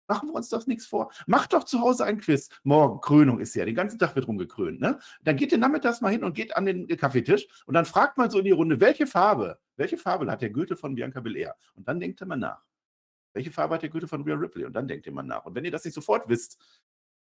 [0.07, 1.11] Machen wir uns doch nichts vor.
[1.27, 2.51] Macht doch zu Hause ein Quiz.
[2.63, 4.81] Morgen, Krönung ist ja, den ganzen Tag wird rumgekrönt.
[4.81, 4.99] Ne?
[5.23, 8.31] Dann geht ihr nachmittags mal hin und geht an den Kaffeetisch und dann fragt man
[8.31, 11.57] so in die Runde, welche Farbe, welche Farbe hat der Gürtel von Bianca Belair?
[11.75, 12.65] Und dann denkt mal nach.
[13.33, 14.65] Welche Farbe hat der Gürtel von Rhea Ripley?
[14.65, 15.45] Und dann denkt ihr mal nach.
[15.45, 16.59] Und wenn ihr das nicht sofort wisst,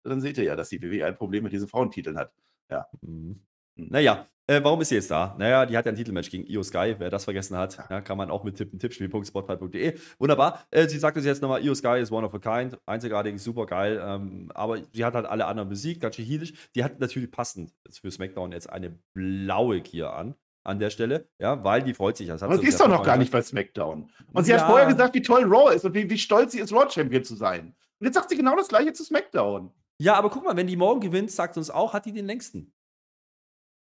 [0.03, 2.33] dann seht ihr ja, dass die WWE ein Problem mit diesen Frauentiteln hat.
[2.69, 2.87] Ja.
[3.03, 3.41] Mhm.
[3.77, 3.89] Hm.
[3.89, 5.35] Naja, äh, warum ist sie jetzt da?
[5.39, 6.97] Naja, die hat ja ein Titelmatch gegen Io Sky.
[6.99, 8.79] Wer das vergessen hat, ja, kann man auch mit tippen.
[8.79, 9.99] Tippspiel.spotfight.de.
[10.19, 10.67] Wunderbar.
[10.71, 12.79] Äh, sie sagte es jetzt nochmal: Io Sky ist one of a kind.
[12.85, 14.03] Einzigartig, super geil.
[14.05, 16.27] Ähm, aber sie hat halt alle anderen besiegt, ganz schön.
[16.75, 20.35] Die hat natürlich passend für SmackDown jetzt eine blaue Gear an.
[20.65, 22.29] An der Stelle, ja, weil die freut sich.
[22.29, 24.13] Das aber sie ist doch noch gar nicht bei SmackDown.
[24.33, 24.61] Und sie ja.
[24.61, 27.25] hat vorher gesagt, wie toll Raw ist und wie, wie stolz sie ist, Raw Champion
[27.25, 27.75] zu sein.
[27.99, 29.73] Und jetzt sagt sie genau das gleiche zu SmackDown.
[29.99, 32.73] Ja, aber guck mal, wenn die morgen gewinnt, sagt uns auch, hat die den längsten.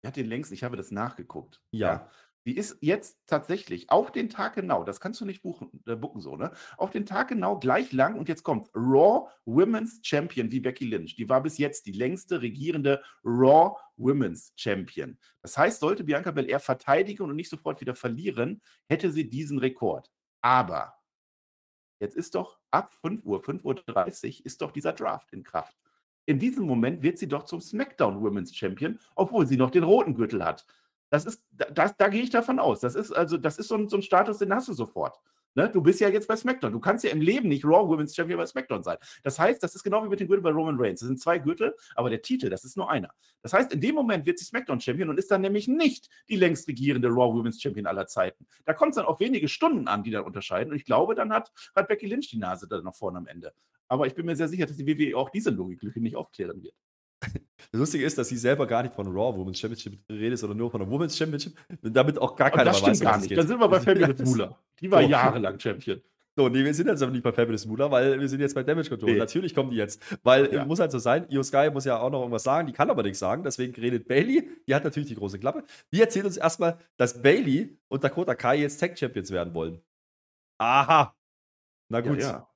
[0.03, 1.61] Er hat den längsten, ich habe das nachgeguckt.
[1.71, 1.87] Ja.
[1.87, 2.11] ja.
[2.47, 6.21] Die ist jetzt tatsächlich auf den Tag genau, das kannst du nicht buchen, äh, bucken
[6.21, 6.53] so, ne?
[6.77, 11.17] Auf den Tag genau gleich lang und jetzt kommt Raw Women's Champion wie Becky Lynch.
[11.17, 15.17] Die war bis jetzt die längste regierende Raw Women's Champion.
[15.41, 20.09] Das heißt, sollte Bianca Belair verteidigen und nicht sofort wieder verlieren, hätte sie diesen Rekord.
[20.39, 20.93] Aber
[21.99, 25.75] jetzt ist doch ab 5 Uhr, 5.30 Uhr ist doch dieser Draft in Kraft.
[26.25, 30.15] In diesem Moment wird sie doch zum SmackDown Women's Champion, obwohl sie noch den roten
[30.15, 30.65] Gürtel hat.
[31.09, 32.81] Das ist, da, da gehe ich davon aus.
[32.81, 35.19] Das ist also, das ist so ein, so ein Status, den hast du sofort.
[35.57, 35.67] Ne?
[35.69, 36.71] Du bist ja jetzt bei SmackDown.
[36.71, 38.97] Du kannst ja im Leben nicht Raw Women's Champion bei SmackDown sein.
[39.23, 40.99] Das heißt, das ist genau wie mit dem Gürtel bei Roman Reigns.
[40.99, 43.09] Das sind zwei Gürtel, aber der Titel, das ist nur einer.
[43.41, 46.35] Das heißt, in dem Moment wird sie SmackDown Champion und ist dann nämlich nicht die
[46.35, 48.45] längst regierende Raw Women's Champion aller Zeiten.
[48.65, 50.69] Da kommt es dann auf wenige Stunden an, die dann unterscheiden.
[50.69, 53.51] Und ich glaube, dann hat, hat Becky Lynch die Nase da noch vorne am Ende.
[53.87, 56.75] Aber ich bin mir sehr sicher, dass die WWE auch diese Logiklücke nicht aufklären wird.
[57.71, 60.71] Das Lustige ist, dass sie selber gar nicht von Raw Women's Championship redet, sondern nur
[60.71, 61.53] von der Women's Championship.
[61.81, 63.35] Damit auch gar keiner das weiß, stimmt gar nicht.
[63.37, 64.57] Dann sind wir bei Fabulous Moolah.
[64.79, 65.09] Die war So.
[65.09, 66.01] jahrelang Champion.
[66.39, 68.61] So, nee, wir sind jetzt aber nicht bei Fabulous Moolah, weil wir sind jetzt bei
[68.61, 69.13] Damage Control.
[69.13, 69.17] Nee.
[69.17, 70.01] Natürlich kommen die jetzt.
[70.23, 70.65] Weil, Ja.
[70.65, 73.01] muss halt so sein, Io Sky muss ja auch noch irgendwas sagen, die kann aber
[73.01, 75.63] nichts sagen, deswegen redet Bailey, die hat natürlich die große Klappe.
[75.91, 79.81] Die erzählt uns erstmal, dass Bailey und Dakota Kai jetzt Tag Champions werden wollen.
[80.59, 81.15] Aha.
[81.89, 82.21] Na Ja, gut.
[82.21, 82.46] ja.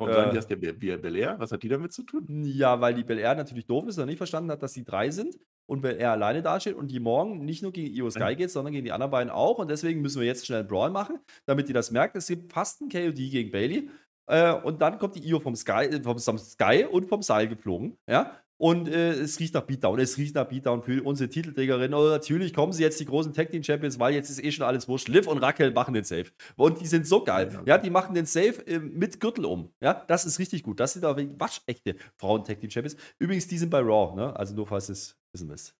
[0.00, 0.16] Warum Äh.
[0.16, 1.36] sagen die das der Be- Be- Belair?
[1.38, 2.24] Was hat die damit zu tun?
[2.44, 5.10] Ja, weil die Bel Air natürlich doof ist und nicht verstanden hat, dass die drei
[5.10, 8.50] sind und Bel Air alleine dasteht und die morgen nicht nur gegen Io Sky geht,
[8.50, 9.58] sondern gegen die anderen beiden auch.
[9.58, 12.16] Und deswegen müssen wir jetzt schnell einen Brawl machen, damit die das merkt.
[12.16, 13.88] Es gibt fast einen KOD gegen Bailey.
[14.26, 17.46] Äh, und dann kommt die Io vom Sky, äh, vom, vom Sky und vom Seil
[17.48, 17.96] geflogen.
[18.08, 18.36] Ja.
[18.60, 19.98] Und äh, es riecht nach Beatdown.
[20.00, 21.94] Es riecht nach Beatdown für unsere Titelträgerin.
[21.94, 24.66] Und natürlich kommen sie jetzt die großen Tag Team Champions, weil jetzt ist eh schon
[24.66, 25.08] alles wurscht.
[25.08, 26.26] Liv und Raquel machen den Safe.
[26.56, 27.58] Und die sind so geil.
[27.64, 27.78] Ja.
[27.78, 29.72] Die machen den Safe äh, mit Gürtel um.
[29.80, 30.78] Ja, das ist richtig gut.
[30.78, 32.98] Das sind aber waschechte Frauen Tag Team Champions.
[33.18, 34.36] Übrigens, die sind bei Raw, ne?
[34.36, 35.74] Also nur falls es wissen müsst.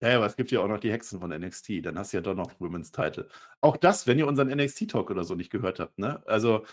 [0.00, 1.84] Ja, aber es gibt ja auch noch die Hexen von NXT.
[1.84, 3.28] Dann hast du ja doch noch Women's Title.
[3.60, 6.22] Auch das, wenn ihr unseren NXT-Talk oder so nicht gehört habt, ne?
[6.24, 6.64] Also,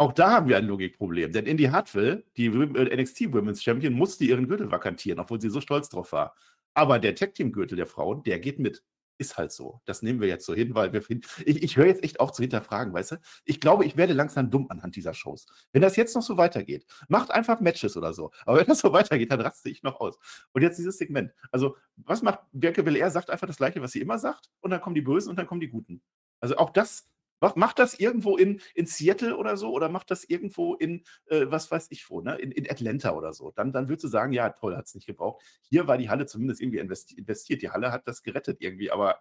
[0.00, 1.30] auch da haben wir ein Logikproblem.
[1.30, 5.60] Denn Indy Hartwell, die äh, NXT Women's Champion, musste ihren Gürtel vakantieren, obwohl sie so
[5.60, 6.34] stolz drauf war.
[6.72, 8.82] Aber der Tag Team Gürtel der Frauen, der geht mit.
[9.18, 9.82] Ist halt so.
[9.84, 11.28] Das nehmen wir jetzt so hin, weil wir finden.
[11.44, 13.16] Ich, ich höre jetzt echt auf zu hinterfragen, weißt du?
[13.44, 15.44] Ich glaube, ich werde langsam dumm anhand dieser Shows.
[15.72, 18.30] Wenn das jetzt noch so weitergeht, macht einfach Matches oder so.
[18.46, 20.18] Aber wenn das so weitergeht, dann raste ich noch aus.
[20.52, 21.30] Und jetzt dieses Segment.
[21.52, 23.10] Also, was macht Bianca Belair?
[23.10, 25.46] Sagt einfach das Gleiche, was sie immer sagt, und dann kommen die Bösen und dann
[25.46, 26.00] kommen die Guten.
[26.40, 27.06] Also, auch das.
[27.40, 31.46] Macht, macht das irgendwo in, in Seattle oder so oder macht das irgendwo in, äh,
[31.48, 32.36] was weiß ich wo, ne?
[32.36, 33.50] in, in Atlanta oder so?
[33.52, 35.42] Dann, dann würdest du sagen, ja, toll, hat es nicht gebraucht.
[35.62, 37.62] Hier war die Halle zumindest irgendwie investi investiert.
[37.62, 39.20] Die Halle hat das gerettet irgendwie, aber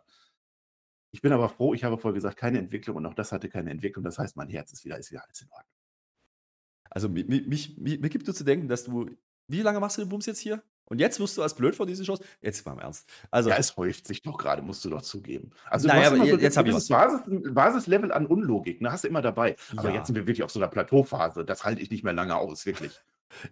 [1.11, 3.71] ich bin aber froh, ich habe vorher gesagt, keine Entwicklung und auch das hatte keine
[3.71, 4.03] Entwicklung.
[4.03, 5.73] Das heißt, mein Herz ist wieder, ist wieder alles in Ordnung.
[6.91, 9.09] Also, mir gibt es zu denken, dass du.
[9.49, 10.61] Wie lange machst du den Bums jetzt hier?
[10.85, 12.19] Und jetzt wirst du als blöd von diesen Shows.
[12.41, 13.07] Jetzt mal im Ernst.
[13.29, 15.51] Also, Ja, es häuft sich doch gerade, musst du doch zugeben.
[15.69, 17.21] Also, Naja, du hast aber so jetzt hab ich Basis,
[17.53, 19.55] Basislevel an Unlogik, ne, hast du immer dabei.
[19.77, 19.95] Aber Ja.
[19.95, 21.45] jetzt sind wir wirklich auf so einer Plateauphase.
[21.45, 22.99] Das halte ich nicht mehr lange aus, wirklich.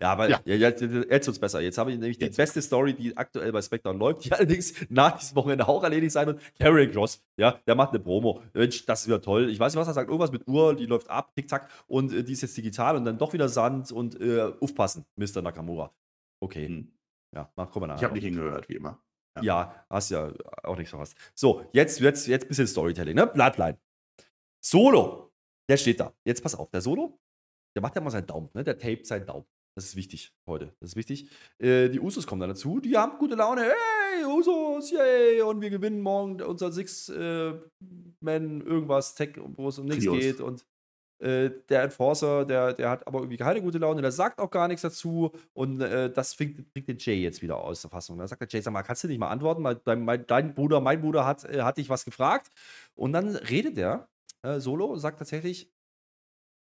[0.01, 0.39] Ja, aber Ja.
[0.45, 0.55] ja.
[0.55, 1.61] jetzt, jetzt wird's besser.
[1.61, 2.37] Jetzt habe ich nämlich die Jetzt.
[2.37, 6.27] beste Story, die aktuell bei SmackDown läuft, die allerdings nach diesem Wochenende auch erledigt sein
[6.27, 6.41] wird.
[6.59, 8.41] Karrion Cross, ja, der macht eine Promo.
[8.53, 9.49] Mensch, das ist wieder toll.
[9.49, 10.09] Ich weiß nicht, was er sagt.
[10.09, 11.69] Irgendwas mit Uhr, die läuft ab, tick, tack.
[11.87, 15.41] Und äh, die ist jetzt digital und dann doch wieder Sand und äh, aufpassen, Mr.
[15.41, 15.93] Nakamura.
[16.39, 16.91] Okay, Hm.
[17.35, 17.97] ja, mach, komm mal nach.
[17.97, 18.99] Ich habe nicht hingehört, wie immer.
[19.41, 20.31] Ja, hast ja
[20.63, 21.15] auch nichts verpasst.
[21.35, 23.27] So, jetzt, jetzt, jetzt ein bisschen Storytelling, ne?
[23.27, 23.77] Bloodline.
[24.63, 25.31] Solo,
[25.69, 26.13] der steht da.
[26.25, 27.19] Jetzt pass auf, der Solo,
[27.75, 28.63] der macht ja mal seinen Daumen, ne?
[28.63, 29.45] Der tapet seinen Daumen.
[29.77, 30.73] Das ist wichtig heute.
[30.79, 31.29] Das ist wichtig.
[31.59, 32.79] Äh, die Usos kommen dann dazu.
[32.79, 33.61] Die haben gute Laune.
[33.61, 35.43] Hey, Usos, yay.
[35.43, 37.61] Und wir gewinnen morgen unser Six-Man,
[38.61, 40.41] irgendwas, Tech, wo es um nichts geht.
[40.41, 40.65] Und
[41.19, 44.01] äh, der Enforcer, der, der hat aber irgendwie keine gute Laune.
[44.01, 45.31] Der sagt auch gar nichts dazu.
[45.53, 48.17] Und äh, das bringt, bringt den Jay jetzt wieder aus der Fassung.
[48.17, 49.63] Da sagt der Jay, sag mal, kannst du nicht mal antworten?
[49.63, 52.51] Weil dein, mein, dein Bruder, mein Bruder hat, äh, hat dich was gefragt.
[52.95, 54.09] Und dann redet der
[54.41, 55.71] äh, solo sagt tatsächlich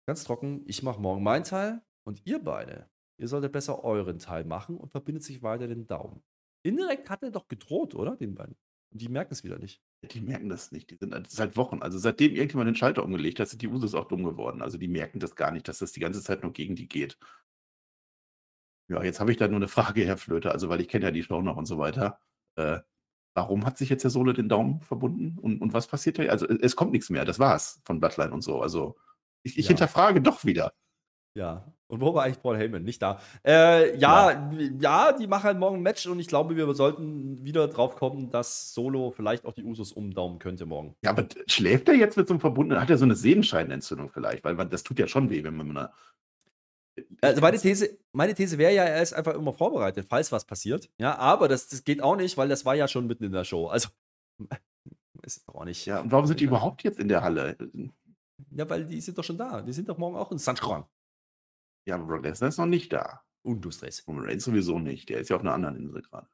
[0.06, 2.89] ganz trocken, ich mache morgen meinen Teil und ihr beide,
[3.20, 6.22] ihr solltet besser euren Teil machen und verbindet sich weiter den Daumen.
[6.62, 8.16] Indirekt hat er doch gedroht, oder?
[8.16, 8.56] Den beiden.
[8.92, 9.80] Und die merken es wieder nicht.
[10.02, 10.90] Die merken das nicht.
[10.90, 14.08] Die sind seit Wochen, also seitdem irgendjemand den Schalter umgelegt hat, sind die Usos auch
[14.08, 14.62] dumm geworden.
[14.62, 17.16] Also die merken das gar nicht, dass das die ganze Zeit nur gegen die geht.
[18.88, 21.10] Ja, jetzt habe ich da nur eine Frage, Herr Flöte, also weil ich kenne ja
[21.12, 22.18] die Show noch und so weiter.
[22.56, 22.80] Äh,
[23.34, 25.38] warum hat sich jetzt der Solo den Daumen verbunden?
[25.38, 26.24] Und, und was passiert da?
[26.24, 28.60] Also es, es kommt nichts mehr, das war's von Bloodline und so.
[28.60, 28.96] Also
[29.44, 29.68] ich, ich Ja.
[29.68, 30.72] hinterfrage doch wieder.
[31.34, 31.72] Ja.
[31.86, 32.82] Und wo war eigentlich Paul Heyman?
[32.82, 33.20] Nicht da.
[33.44, 37.66] Äh, ja, ja, die machen halt morgen ein Match und ich glaube, wir sollten wieder
[37.68, 40.94] drauf kommen, dass Solo vielleicht auch die Usos umdaumen könnte morgen.
[41.02, 44.44] Ja, aber schläft er jetzt mit so einem verbundenen, hat er so eine Sehenscheidenentzündung vielleicht?
[44.44, 45.92] Weil das tut ja schon weh, wenn man mit einer
[47.22, 50.90] Also meine These, meine These wäre ja, er ist einfach immer vorbereitet, falls was passiert.
[50.98, 53.44] Ja, aber das, das geht auch nicht, weil das war ja schon mitten in der
[53.44, 53.66] Show.
[53.68, 53.88] Also,
[55.22, 55.86] ist es doch auch nicht.
[55.86, 57.56] Ja, und warum sind die überhaupt jetzt in der Halle?
[58.52, 59.60] Ja, weil die sind doch schon da.
[59.60, 60.84] Die sind doch morgen auch in San Juan.
[61.86, 63.22] Ja, aber Brock Lesnar ist noch nicht da.
[63.42, 64.06] Und du Stress.
[64.06, 65.08] Roman Reigns sowieso nicht.
[65.08, 66.28] Der ist ja auf einer anderen Insel gerade.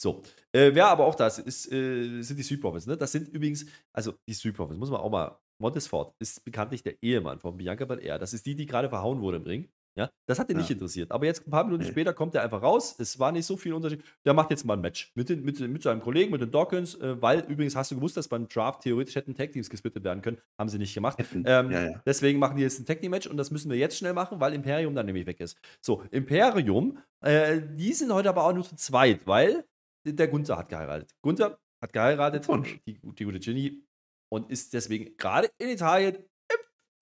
[0.00, 2.86] So, äh, wer aber auch da ist, ist äh, sind die Street Profits.
[2.86, 2.96] Ne?
[2.96, 7.00] Das sind übrigens, also die Street Profits, muss man auch mal, Montesfort ist bekanntlich der
[7.02, 8.18] Ehemann von Bianca Belair.
[8.18, 9.72] Das ist die, die gerade verhauen wurde im Ring.
[9.94, 10.62] Ja, das hat ihn Ja.
[10.62, 11.12] nicht interessiert.
[11.12, 12.96] Aber jetzt ein paar Minuten später kommt er einfach raus.
[12.98, 14.02] Es war nicht so viel Unterschied.
[14.24, 16.94] Der macht jetzt mal ein Match mit, den, mit, mit seinem Kollegen, mit den Dawkins,
[16.94, 20.22] äh, weil übrigens hast du gewusst, dass beim Draft theoretisch hätten Tag Teams gesplittet werden
[20.22, 20.38] können.
[20.58, 21.18] Haben sie nicht gemacht.
[21.34, 22.02] Ähm, ja, ja.
[22.06, 24.40] Deswegen machen die jetzt ein Tag Team Match und das müssen wir jetzt schnell machen,
[24.40, 25.58] weil Imperium dann nämlich weg ist.
[25.82, 29.64] So, Imperium, äh, die sind heute aber auch nur zu zweit, weil
[30.04, 31.10] der Gunther hat geheiratet.
[31.20, 32.80] Gunther hat geheiratet, Glückwunsch.
[32.86, 33.84] die, die gute Ginny,
[34.32, 36.16] und ist deswegen gerade in Italien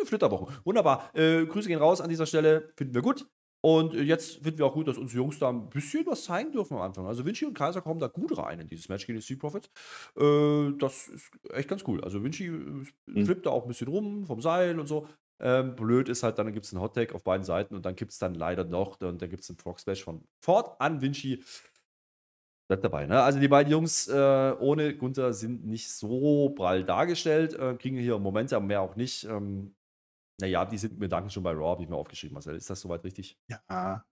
[0.01, 0.55] im Flitterwochen.
[0.65, 1.11] Wunderbar.
[1.15, 3.27] Äh, Grüße gehen raus an dieser Stelle, finden wir gut.
[3.63, 6.53] Und äh, jetzt finden wir auch gut, dass unsere Jungs da ein bisschen was zeigen
[6.53, 7.07] dürfen am Anfang.
[7.07, 9.71] Also Vinci und Kaiser kommen da gut rein in dieses Match gegen die Street Profits.
[10.17, 12.03] Äh, das ist echt ganz cool.
[12.03, 15.09] Also Vinci äh, flippt da auch ein bisschen rum vom Seil und so.
[15.43, 17.97] Ähm, blöd ist halt, dann gibt es einen Hot Tag auf beiden Seiten und dann
[17.97, 21.01] gibt es dann leider noch, und dann gibt es einen Frog Splash von Ford an
[21.01, 21.43] Vinci.
[22.69, 23.23] Bleibt dabei, ne?
[23.23, 28.19] Also die beiden Jungs äh, ohne Gunther sind nicht so prall dargestellt, äh, kriegen hier
[28.19, 29.25] Momente, aber mehr auch nicht.
[29.25, 29.75] Ähm,
[30.41, 32.57] naja, die sind mir danken schon bei Raw, habe ich mir aufgeschrieben, Marcel.
[32.57, 33.39] Ist das soweit richtig?
[33.49, 34.05] Ja.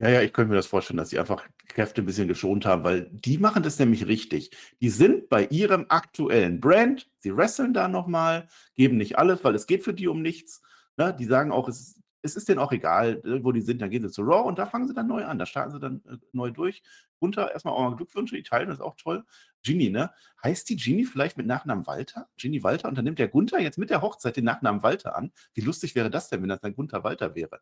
[0.00, 2.84] Ja, ja, ich könnte mir das vorstellen, dass die einfach Kräfte ein bisschen geschont haben,
[2.84, 4.50] weil die machen das nämlich richtig.
[4.80, 9.66] Die sind bei ihrem aktuellen Brand, sie wresteln da nochmal, geben nicht alles, weil es
[9.66, 10.62] geht für die um nichts.
[10.96, 11.12] Ne?
[11.18, 13.90] Die sagen auch, es, ist- es ist denen auch egal, äh, wo die sind, dann
[13.90, 16.02] gehen sie zu Raw und da fangen sie dann neu an, da starten sie dann
[16.08, 16.82] äh, neu durch.
[17.20, 19.24] Runter erstmal auch mal Glückwünsche, Italien ist auch toll.
[19.62, 20.10] Ginny, ne?
[20.42, 22.28] Heißt die Ginny vielleicht mit Nachnamen Walter?
[22.36, 22.88] Ginny Walter?
[22.88, 25.32] Und dann nimmt der Gunther jetzt mit der Hochzeit den Nachnamen Walter an.
[25.54, 27.60] Wie lustig wäre das denn, wenn das dann Gunther Walter wäre?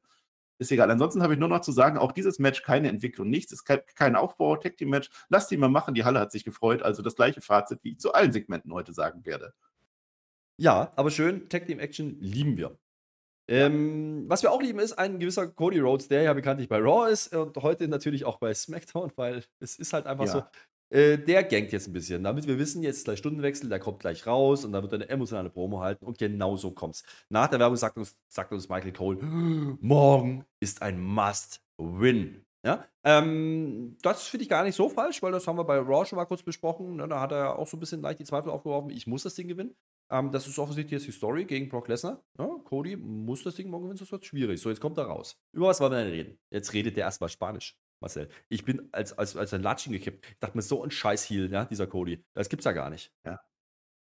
[0.58, 0.90] Ist egal.
[0.90, 3.80] Ansonsten habe ich nur noch zu sagen, auch dieses Match keine Entwicklung, nichts, ist kein,
[3.94, 5.10] kein Aufbau, Tag Team Match.
[5.28, 6.82] Lass die mal machen, die Halle hat sich gefreut.
[6.82, 9.52] Also das gleiche Fazit, wie ich zu allen Segmenten heute sagen werde.
[10.58, 12.78] Ja, aber schön, Tag Team Action lieben wir.
[13.48, 17.10] Ähm, was wir auch lieben, ist ein gewisser Cody Rhodes, der ja bekanntlich bei Raw
[17.10, 20.32] ist und heute natürlich auch bei SmackDown, weil es ist halt einfach Ja.
[20.32, 20.42] so.
[20.88, 23.98] Äh, der gangt jetzt ein bisschen, damit wir wissen, jetzt ist gleich Stundenwechsel, der kommt
[23.98, 27.02] gleich raus und dann wird er eine emotionale Promo halten und genau so kommt's.
[27.28, 29.18] Nach der Werbung sagt uns, sagt uns Michael Cole,
[29.80, 32.44] morgen ist ein Must-Win.
[32.64, 32.84] Ja?
[33.04, 36.16] Ähm, das finde ich gar nicht so falsch, weil das haben wir bei Raw schon
[36.16, 36.96] mal kurz besprochen.
[36.96, 37.08] Ne?
[37.08, 39.48] Da hat er auch so ein bisschen leicht die Zweifel aufgeworfen, ich muss das Ding
[39.48, 39.74] gewinnen.
[40.10, 42.22] Ähm, das ist offensichtlich jetzt die Story gegen Brock Lesnar.
[42.38, 44.60] Ja, Cody muss das Ding morgen gewinnen, sonst wird schwierig.
[44.60, 45.40] So, jetzt kommt er raus.
[45.52, 46.38] Über was wollen wir denn reden?
[46.50, 48.28] Jetzt redet der erstmal Spanisch, Marcel.
[48.48, 50.24] Ich bin als, als, als ein Latschen gekippt.
[50.30, 52.24] Ich dachte mir, so ein Scheiß-Heel, ja, dieser Cody.
[52.34, 53.12] Das gibt's ja gar nicht.
[53.24, 53.40] Ja.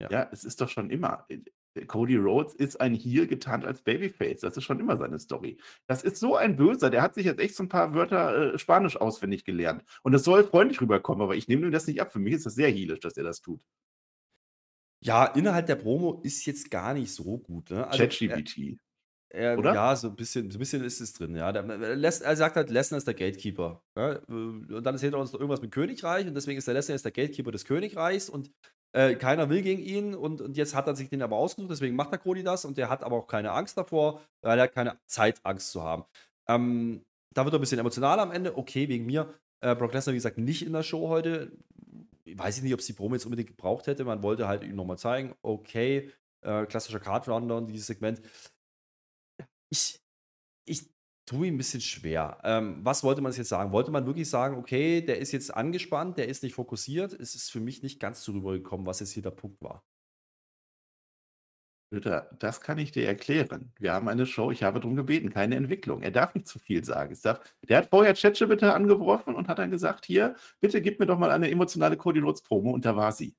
[0.10, 1.26] Ja, es ist doch schon immer.
[1.30, 4.42] äh, Cody Rhodes ist ein Heel getarnt als Babyface.
[4.42, 5.60] Das ist schon immer seine Story.
[5.88, 6.90] Das ist so ein Böser.
[6.90, 9.84] Der hat sich jetzt echt so ein paar Wörter äh, Spanisch auswendig gelernt.
[10.04, 12.12] Und es soll freundlich rüberkommen, aber ich nehme ihm das nicht ab.
[12.12, 13.62] Für mich ist das sehr heelisch, dass er das tut.
[15.04, 17.70] Ja, Inhalt der Promo ist jetzt gar nicht so gut.
[17.70, 17.88] Ne?
[17.88, 18.78] Also, ChatGPT.
[19.34, 19.74] Er, Oder?
[19.74, 21.36] Ja, so ein bisschen, so ein bisschen ist es drin.
[21.36, 21.52] Ja.
[21.54, 23.82] Der, er er sagt halt, Lesnar ist der Gatekeeper.
[23.98, 24.14] Ja.
[24.14, 26.96] äh, Und dann ist hinter uns noch irgendwas mit Königreich und deswegen ist der Lesnar
[26.96, 28.52] jetzt der Gatekeeper des Königreichs und
[28.94, 31.96] äh, keiner will gegen ihn und, und jetzt hat er sich den aber ausgesucht, deswegen
[31.96, 34.74] macht der Cody das und der hat aber auch keine Angst davor, weil er hat
[34.74, 36.04] keine Zeit, Angst zu haben.
[36.50, 38.58] Ähm, da wird er ein bisschen emotional am Ende.
[38.58, 39.34] Okay, wegen mir.
[39.64, 41.52] Äh, Brock Lesnar, wie gesagt, nicht in der Show heute.
[42.38, 44.04] Weiß ich nicht, ob es die Promo jetzt unbedingt gebraucht hätte.
[44.04, 48.22] Man wollte halt ihm nochmal zeigen, okay, äh, klassischer Card Rundown, dieses Segment.
[49.70, 50.00] Ich,
[50.66, 50.90] ich
[51.26, 52.40] tue ihm ein bisschen schwer.
[52.44, 53.72] Ähm, was wollte man jetzt sagen?
[53.72, 57.14] Wollte man wirklich sagen, okay, der ist jetzt angespannt, der ist nicht fokussiert?
[57.14, 59.84] Es ist für mich nicht ganz so rübergekommen, was jetzt hier der Punkt war.
[61.92, 63.74] Luther, das kann ich dir erklären.
[63.78, 66.02] Wir haben eine Show, ich habe darum gebeten, keine Entwicklung.
[66.02, 67.12] Er darf nicht zu viel sagen.
[67.12, 71.00] Es darf, der hat vorher Chetsche bitte angebrochen und hat dann gesagt, hier, bitte gib
[71.02, 73.36] mir doch mal eine emotionale Cody Rhodes Promo und da war sie.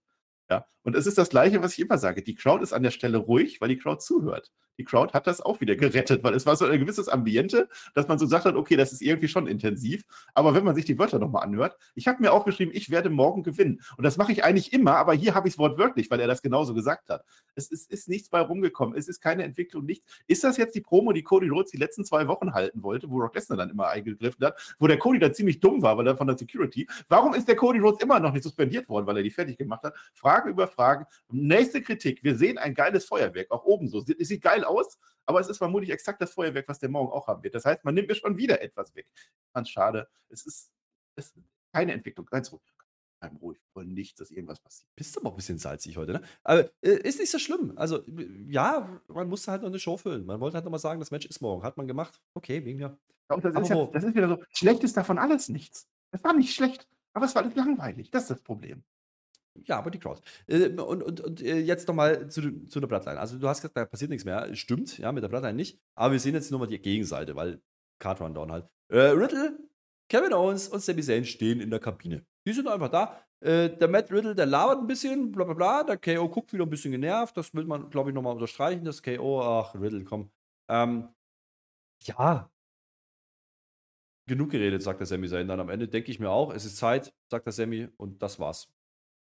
[0.51, 2.23] Ja, und es ist das Gleiche, was ich immer sage.
[2.23, 4.53] Die Crowd ist an der Stelle ruhig, weil die Crowd zuhört.
[4.79, 8.09] Die Crowd hat das auch wieder gerettet, weil es war so ein gewisses Ambiente, dass
[8.09, 10.05] man so gesagt hat, okay, das ist irgendwie schon intensiv.
[10.35, 13.43] Aber wenn man sich die Wörter nochmal anhört, ich habe mir aufgeschrieben, ich werde morgen
[13.43, 13.81] gewinnen.
[13.97, 16.43] Und das mache ich eigentlich immer, aber hier habe ich es wortwörtlich, weil er das
[16.43, 17.25] genauso gesagt hat.
[17.55, 18.97] Es ist, ist nichts bei rumgekommen.
[18.97, 20.07] Es ist keine Entwicklung, nichts.
[20.27, 23.19] Ist das jetzt die Promo, die Cody Rhodes die letzten zwei Wochen halten wollte, wo
[23.19, 26.17] Rock Lesnar dann immer eingegriffen hat, wo der Cody dann ziemlich dumm war, weil er
[26.17, 26.89] von der Security.
[27.09, 29.83] Warum ist der Cody Rhodes immer noch nicht suspendiert worden, weil er die fertig gemacht
[29.83, 29.95] hat?
[30.15, 31.07] Frage über Frage.
[31.31, 32.23] Nächste Kritik.
[32.23, 34.05] Wir sehen ein geiles Feuerwerk, auch oben so.
[34.19, 37.27] Es sieht geil aus, aber es ist vermutlich exakt das Feuerwerk, was der morgen auch
[37.27, 37.55] haben wird.
[37.55, 39.09] Das heißt, man nimmt mir schon wieder etwas weg.
[39.55, 40.09] Ganz schade.
[40.29, 40.73] Es ist,
[41.17, 41.37] es ist
[41.73, 42.27] keine Entwicklung.
[42.27, 42.63] Ganz ruhig.
[43.21, 43.59] Bleib ruhig.
[43.75, 44.89] Wollen nicht, dass irgendwas passiert.
[44.97, 46.23] Bist aber auch ein bisschen salzig heute, ne?
[46.43, 47.73] Aber äh, ist nicht so schlimm.
[47.77, 48.03] Also,
[48.49, 50.27] ja, man musste halt noch eine Show füllen.
[50.27, 51.63] Man wollte halt nochmal sagen, das Match ist morgen.
[51.63, 52.21] Hat man gemacht.
[52.35, 52.99] Okay, wegen mir.
[53.31, 55.89] Ja, das, Aber ist ja, das ist wieder so, schlecht ist davon alles nichts.
[56.11, 58.11] Es war nicht schlecht, aber es war alles langweilig.
[58.11, 58.83] Das ist das Problem.
[59.65, 60.21] Ja, aber die Crowd.
[60.47, 63.21] Äh, und und, und äh, jetzt nochmal zu, zu der Bloodline.
[63.21, 64.55] Also, du hast gesagt, da passiert nichts mehr.
[64.55, 65.79] Stimmt, ja, mit der Bloodline nicht.
[65.95, 67.61] Aber wir sehen jetzt nur mal die Gegenseite, weil
[67.99, 68.69] Card Rundown halt.
[68.89, 69.59] Äh, Riddle,
[70.09, 72.25] Kevin Owens und Sami Zayn stehen in der Kabine.
[72.47, 73.19] Die sind einfach da.
[73.41, 75.83] Äh, der Matt Riddle, der labert ein bisschen, bla bla bla.
[75.85, 77.37] Der KO guckt wieder ein bisschen genervt.
[77.37, 78.85] Das will man, glaube ich, nochmal unterstreichen.
[78.85, 80.31] Das KO, ach, Riddle, komm.
[80.69, 81.09] Ähm,
[82.05, 82.51] ja.
[84.27, 85.89] Genug geredet, sagt der Sami Zayn dann am Ende.
[85.89, 86.53] Denke ich mir auch.
[86.55, 88.69] Es ist Zeit, sagt der Sami, und das war's.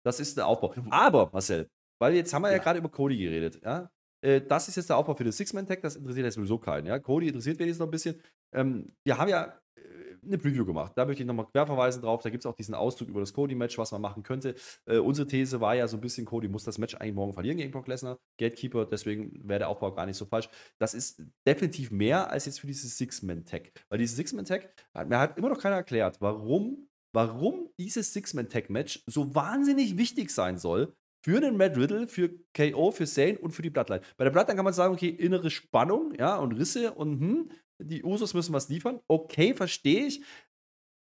[0.06, 0.74] Das ist der Aufbau.
[0.90, 2.64] Aber, Marcel, weil jetzt haben wir ja, Ja.
[2.64, 3.90] gerade über Cody geredet, ja.
[4.22, 7.00] Äh, Das ist jetzt der Aufbau für das Six-Man-Tag, das interessiert jetzt sowieso keinen, ja.
[7.00, 8.22] Cody interessiert wenigstens noch ein bisschen.
[8.54, 9.82] Ähm, wir haben ja äh,
[10.26, 10.94] eine Preview gemacht.
[10.96, 12.22] Da möchte ich nochmal quer verweisen drauf.
[12.22, 14.56] Da gibt es auch diesen Auszug über das Cody-Match, was man machen könnte.
[14.86, 17.58] Äh, unsere These war ja so ein bisschen, Cody muss das Match eigentlich morgen verlieren
[17.58, 18.18] gegen Brock Lesnar.
[18.40, 20.48] Gatekeeper, deswegen wäre der Aufbau gar nicht so falsch.
[20.80, 23.72] Das ist definitiv mehr als jetzt für dieses Six-Man-Tag.
[23.90, 29.34] Weil dieses Six-Man-Tag, hat- mir hat immer noch keiner erklärt, warum, warum dieses Six-Man-Tag-Match so
[29.34, 33.70] wahnsinnig wichtig sein soll für den Matt Riddle, für KO, für Zane und für die
[33.70, 34.02] Bloodline.
[34.18, 38.04] Bei der Bloodline kann man sagen, okay, innere Spannung, ja, und Risse und hm, die
[38.04, 39.00] Usos müssen was liefern.
[39.08, 40.24] Okay, verstehe ich.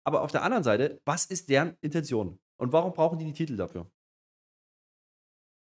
[0.05, 2.39] Aber auf der anderen Seite, was ist deren Intention?
[2.57, 3.89] Und warum brauchen die die Titel dafür?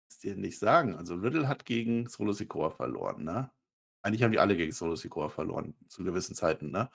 [0.10, 0.96] es dir nicht sagen.
[0.96, 3.52] Also Riddle hat gegen Solo Sikoa verloren, ne?
[4.02, 6.90] Eigentlich haben die alle gegen Solo Sikoa verloren, zu gewissen Zeiten, ne?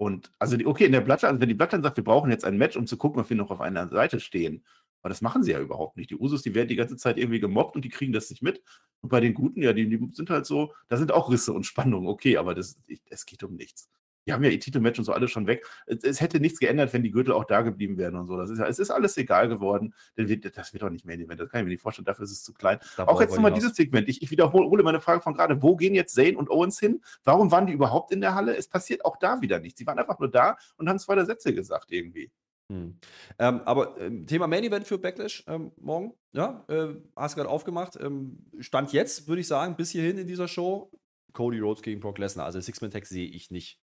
[0.00, 2.46] Und also die, okay, in der Bloodline, also wenn die Bloodline sagt, wir brauchen jetzt
[2.46, 4.64] ein Match, um zu gucken, ob wir noch auf einer Seite stehen.
[5.02, 6.08] Aber das machen sie ja überhaupt nicht.
[6.08, 8.62] Die Usos, die werden die ganze Zeit irgendwie gemobbt und die kriegen das nicht mit.
[9.02, 11.66] Und bei den Guten, ja, die, die sind halt so, da sind auch Risse und
[11.66, 13.90] Spannungen, okay, aber das, ich, es geht um nichts.
[14.26, 15.66] Die haben ja ihr Titelmatch und so alles schon weg.
[15.86, 18.36] Es, es hätte nichts geändert, wenn die Gürtel auch da geblieben wären und so.
[18.36, 19.94] Das ist ja, es ist alles egal geworden.
[20.16, 21.40] Das wird doch nicht mehr in Event.
[21.40, 22.04] Das kann ich mir nicht vorstellen.
[22.04, 22.78] Dafür ist es zu klein.
[22.96, 23.70] Da Auch jetzt nochmal dieses.
[23.74, 24.08] Segment.
[24.08, 25.62] Ich, ich wiederhole meine Frage von gerade.
[25.62, 27.00] Wo gehen jetzt Zane und Owens hin?
[27.24, 28.56] Warum waren die überhaupt in der Halle?
[28.56, 29.78] Es passiert auch da wieder nichts.
[29.78, 32.30] Sie waren einfach nur da und haben zwei der Sätze gesagt irgendwie.
[32.70, 32.98] Hm.
[33.38, 37.98] Ähm, aber ähm, Thema Main Event für Backlash ähm, morgen, ja, äh, hast gerade aufgemacht.
[38.00, 40.92] Ähm, Stand jetzt, würde ich sagen, bis hierhin in dieser Show,
[41.32, 42.46] Cody Rhodes gegen Brock Lesnar.
[42.46, 43.80] Also Six-Man-Tag sehe ich nicht.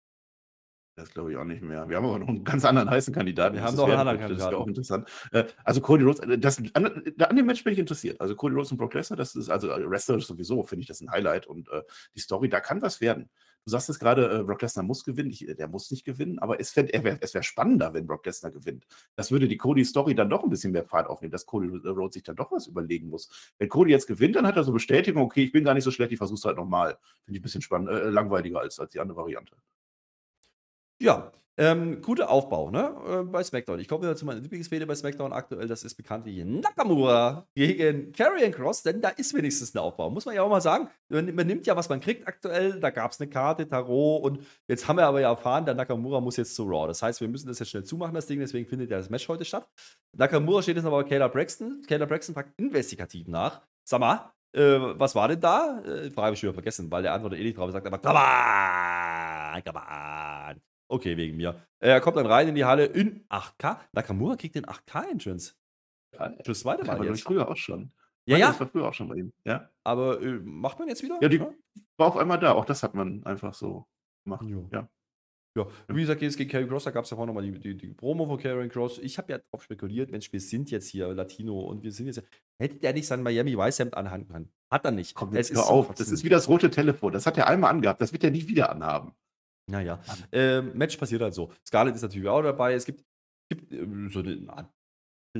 [0.97, 1.87] Das glaube ich auch nicht mehr.
[1.87, 3.53] Wir haben aber noch einen ganz anderen heißen Kandidaten.
[3.53, 4.69] Wir Das haben noch einen anderen Das ist auch Kandidaten.
[4.69, 5.09] interessant.
[5.31, 6.85] Äh, Also Cody Rhodes, äh, das, an,
[7.19, 8.19] an dem Match bin ich interessiert.
[8.19, 10.99] Also Cody Rhodes und Brock Lesnar, das ist also äh, Wrestler sowieso, finde ich das
[11.01, 11.45] ein Highlight.
[11.45, 11.83] Und äh,
[12.15, 13.29] die Story, da kann was werden.
[13.65, 15.29] Du sagst jetzt gerade, äh, Brock Lesnar muss gewinnen.
[15.29, 18.51] Ich, der muss nicht gewinnen, aber es, er wär, es wäre spannender, wenn Brock Lesnar
[18.51, 18.87] gewinnt.
[19.15, 22.23] Das würde die Cody-Story dann doch ein bisschen mehr Fahrt aufnehmen, dass Cody Rhodes sich
[22.23, 23.29] dann doch was überlegen muss.
[23.59, 25.91] Wenn Cody jetzt gewinnt, dann hat er so Bestätigung, okay, ich bin gar nicht so
[25.91, 26.97] schlecht, ich versuche es halt nochmal.
[27.23, 29.55] Finde ich ein bisschen spannend, äh, langweiliger als, als die andere Variante.
[30.99, 32.95] Ja, ähm, guter Aufbau, ne?
[33.07, 33.79] Äh, bei SmackDown.
[33.79, 35.67] Ich komme wieder zu meiner Lieblingsfehde bei SmackDown aktuell.
[35.67, 40.11] Das ist bekanntlich Nakamura gegen Karrion Cross, denn da ist wenigstens ein Aufbau.
[40.11, 40.87] Muss man ja auch mal sagen.
[41.09, 42.79] Man, man nimmt ja, was man kriegt aktuell.
[42.79, 46.21] Da gab es eine Karte, Tarot und jetzt haben wir aber ja erfahren, der Nakamura
[46.21, 46.87] muss jetzt zu Raw.
[46.87, 48.39] Das heißt, wir müssen das jetzt schnell zumachen, das Ding.
[48.39, 49.67] Deswegen findet ja das Match heute statt.
[50.15, 51.81] Nakamura steht jetzt aber bei Kayla Braxton.
[51.87, 53.61] Kayla Braxton fragt investigativ nach.
[53.83, 55.81] Sag mal, äh, was war denn da?
[55.83, 57.69] Äh, Frage habe ich schon wieder vergessen, weil der antwortet eh nicht drauf.
[57.69, 60.66] Er sagt aber, come on, come on.
[60.89, 61.61] Okay, wegen mir.
[61.79, 63.79] Er kommt dann rein in die Halle in 8K.
[63.91, 65.53] Nakamura kriegt den 8K-Entrance.
[66.13, 67.23] Ja, Fürs zweite Das Mal war jetzt.
[67.23, 67.91] früher auch schon.
[68.25, 69.33] Ja, ja, Das war früher auch schon bei ihm.
[69.45, 69.69] Ja.
[69.83, 71.17] aber äh, macht man jetzt wieder?
[71.21, 71.49] Ja, die- Ja?
[71.97, 72.53] War auf einmal da.
[72.53, 73.85] Auch das hat man einfach so
[74.23, 74.45] gemacht.
[74.47, 74.69] Jo.
[74.71, 74.87] Ja.
[75.57, 77.75] Ja, wie gesagt, jetzt gegen Karen Cross, da gab es ja vorhin nochmal die, die,
[77.75, 78.99] die Promo von Karen Cross.
[78.99, 82.21] Ich habe ja darauf spekuliert, Mensch, wir sind jetzt hier Latino und wir sind jetzt.
[82.59, 84.51] Hätte der nicht sein Miami Vice Hemd anhaben können?
[84.71, 85.15] Hat er nicht.
[85.15, 85.91] Komm, jetzt hör auf.
[85.95, 87.11] Das ist wie das rote Telefon.
[87.11, 88.01] Das hat er einmal angehabt.
[88.01, 89.13] Das wird er nie wieder anhaben.
[89.69, 89.99] Naja,
[90.31, 91.51] ähm, Match passiert halt so.
[91.65, 92.73] Scarlett ist natürlich auch dabei.
[92.73, 93.03] Es gibt,
[93.49, 94.71] gibt ähm, so eine Art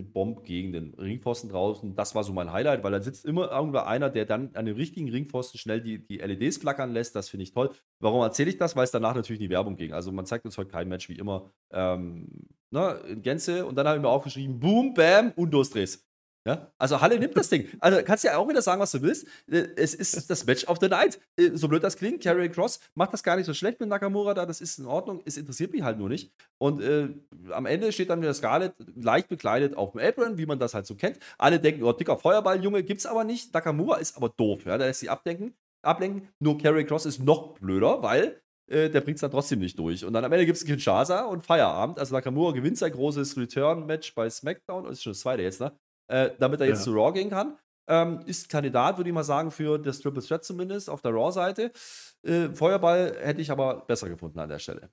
[0.02, 1.96] Bomb gegen den Ringpfosten draußen.
[1.96, 4.76] Das war so mein Highlight, weil da sitzt immer irgendwo einer, der dann an dem
[4.76, 7.16] richtigen Ringpfosten schnell die, die LEDs flackern lässt.
[7.16, 7.72] Das finde ich toll.
[8.00, 8.76] Warum erzähle ich das?
[8.76, 9.94] Weil es danach natürlich in die Werbung ging.
[9.94, 13.66] Also man zeigt uns heute kein Match wie immer ähm, ne, in Gänze.
[13.66, 16.07] Und dann habe ich mir aufgeschrieben, Boom, Bam und Durchdrehs.
[16.48, 16.72] Ja?
[16.78, 17.68] Also Halle nimmt das Ding.
[17.80, 19.28] Also kannst ja auch wieder sagen, was du willst.
[19.52, 21.20] Äh, Es ist das Match of the Night.
[21.38, 24.34] Äh, So blöd das klingt, Carrie Cross macht das gar nicht so schlecht mit Nakamura
[24.34, 24.46] da.
[24.46, 25.22] Das ist in Ordnung.
[25.26, 26.32] Es interessiert mich halt nur nicht.
[26.58, 27.10] Und äh,
[27.52, 30.86] am Ende steht dann wieder Scarlett leicht bekleidet auf dem Apron, wie man das halt
[30.88, 31.20] so kennt.
[31.38, 33.54] Alle denken, oh, dicker Feuerball, Junge, gibt's aber nicht.
[33.54, 34.66] Nakamura ist aber doof.
[34.66, 34.78] Ja?
[34.78, 36.30] Der lässt sie abdenken, ablenken.
[36.40, 40.04] Nur Carrie Cross ist noch blöder, weil äh, der bringt es dann trotzdem nicht durch.
[40.06, 42.00] Und dann am Ende gibt es Kinshasa und Feierabend.
[42.00, 44.84] Also Nakamura gewinnt sein großes Return-Match bei SmackDown.
[44.84, 45.72] Das ist schon das zweite jetzt, ne?
[46.08, 46.84] Äh, damit er jetzt Ja.
[46.86, 47.58] zu Raw gehen kann.
[47.90, 51.72] Ähm, ist Kandidat, würde ich mal sagen, für das Triple Threat zumindest auf der Raw-Seite.
[52.24, 54.90] Äh, Feuerball hätte ich aber besser gefunden an der Stelle.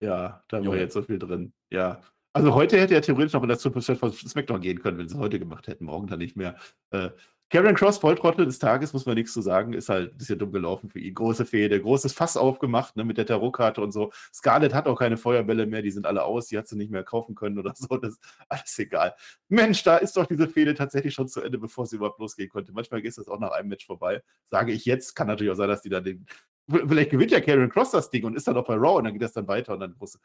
[0.00, 1.52] Ja, da war jetzt so viel drin.
[1.70, 2.00] Ja.
[2.32, 5.08] Also heute hätte er theoretisch noch in das Triple Threat von SmackDown gehen können, wenn
[5.08, 5.84] sie es heute gemacht hätten.
[5.84, 6.56] Morgen dann nicht mehr.
[6.90, 7.10] Äh,
[7.50, 10.50] Karen Cross, Volltrottel des Tages, muss man nichts zu sagen, ist halt ein bisschen dumm
[10.50, 11.14] gelaufen für ihn.
[11.14, 14.12] Große Fehde, großes Fass aufgemacht ne, mit der Tarotkarte und so.
[14.32, 17.04] Scarlett hat auch keine Feuerbälle mehr, die sind alle aus, die hat sie nicht mehr
[17.04, 17.96] kaufen können oder so.
[17.98, 19.14] Das ist alles egal.
[19.48, 22.72] Mensch, da ist doch diese Fehde tatsächlich schon zu Ende, bevor sie überhaupt losgehen konnte.
[22.72, 24.22] Manchmal geht das auch nach einem Match vorbei.
[24.46, 26.26] Sage ich jetzt, kann natürlich auch sein, dass die dann den.
[26.68, 29.12] Vielleicht gewinnt ja Karen Cross das Ding und ist dann auch bei Raw und dann
[29.12, 30.18] geht das dann weiter und dann muss.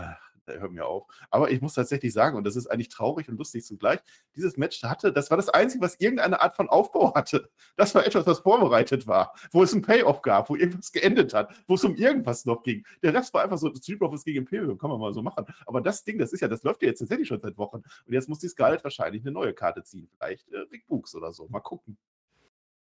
[0.00, 1.06] Ach, hör mir auf.
[1.30, 4.00] Aber ich muss tatsächlich sagen, und das ist eigentlich traurig und lustig zugleich,
[4.36, 7.50] dieses Match hatte, das war das Einzige, was irgendeine Art von Aufbau hatte.
[7.76, 11.52] Das war etwas, was vorbereitet war, wo es einen Payoff gab, wo irgendwas geendet hat,
[11.66, 12.86] wo es um irgendwas noch ging.
[13.02, 15.46] Der Rest war einfach so, Street Profits gegen Imperium, kann man mal so machen.
[15.66, 17.82] Aber das Ding, das ist ja, das läuft ja jetzt tatsächlich schon seit Wochen.
[18.06, 20.08] Und jetzt muss die Scarlett wahrscheinlich eine neue Karte ziehen.
[20.16, 21.48] Vielleicht äh, Rick Books oder so.
[21.48, 21.98] Mal gucken.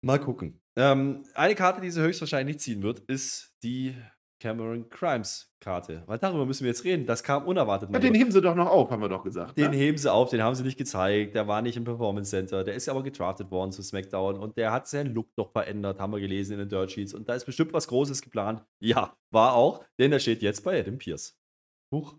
[0.01, 0.61] Mal gucken.
[0.75, 3.95] Ähm, eine Karte, die sie höchstwahrscheinlich nicht ziehen wird, ist die
[4.39, 6.03] Cameron Crimes Karte.
[6.05, 7.05] Weil darüber müssen wir jetzt reden.
[7.05, 7.89] Das kam unerwartet.
[7.91, 9.57] Ja, den heben sie doch noch auf, haben wir doch gesagt.
[9.57, 9.77] Den ne?
[9.77, 11.35] heben sie auf, den haben sie nicht gezeigt.
[11.35, 12.63] Der war nicht im Performance Center.
[12.63, 16.13] Der ist aber gedraftet worden zu SmackDown und der hat seinen Look noch verändert, haben
[16.13, 17.13] wir gelesen in den Dirt Sheets.
[17.13, 18.63] Und da ist bestimmt was Großes geplant.
[18.79, 21.37] Ja, war auch, denn er steht jetzt bei Adam Pierce.
[21.91, 22.15] Huch.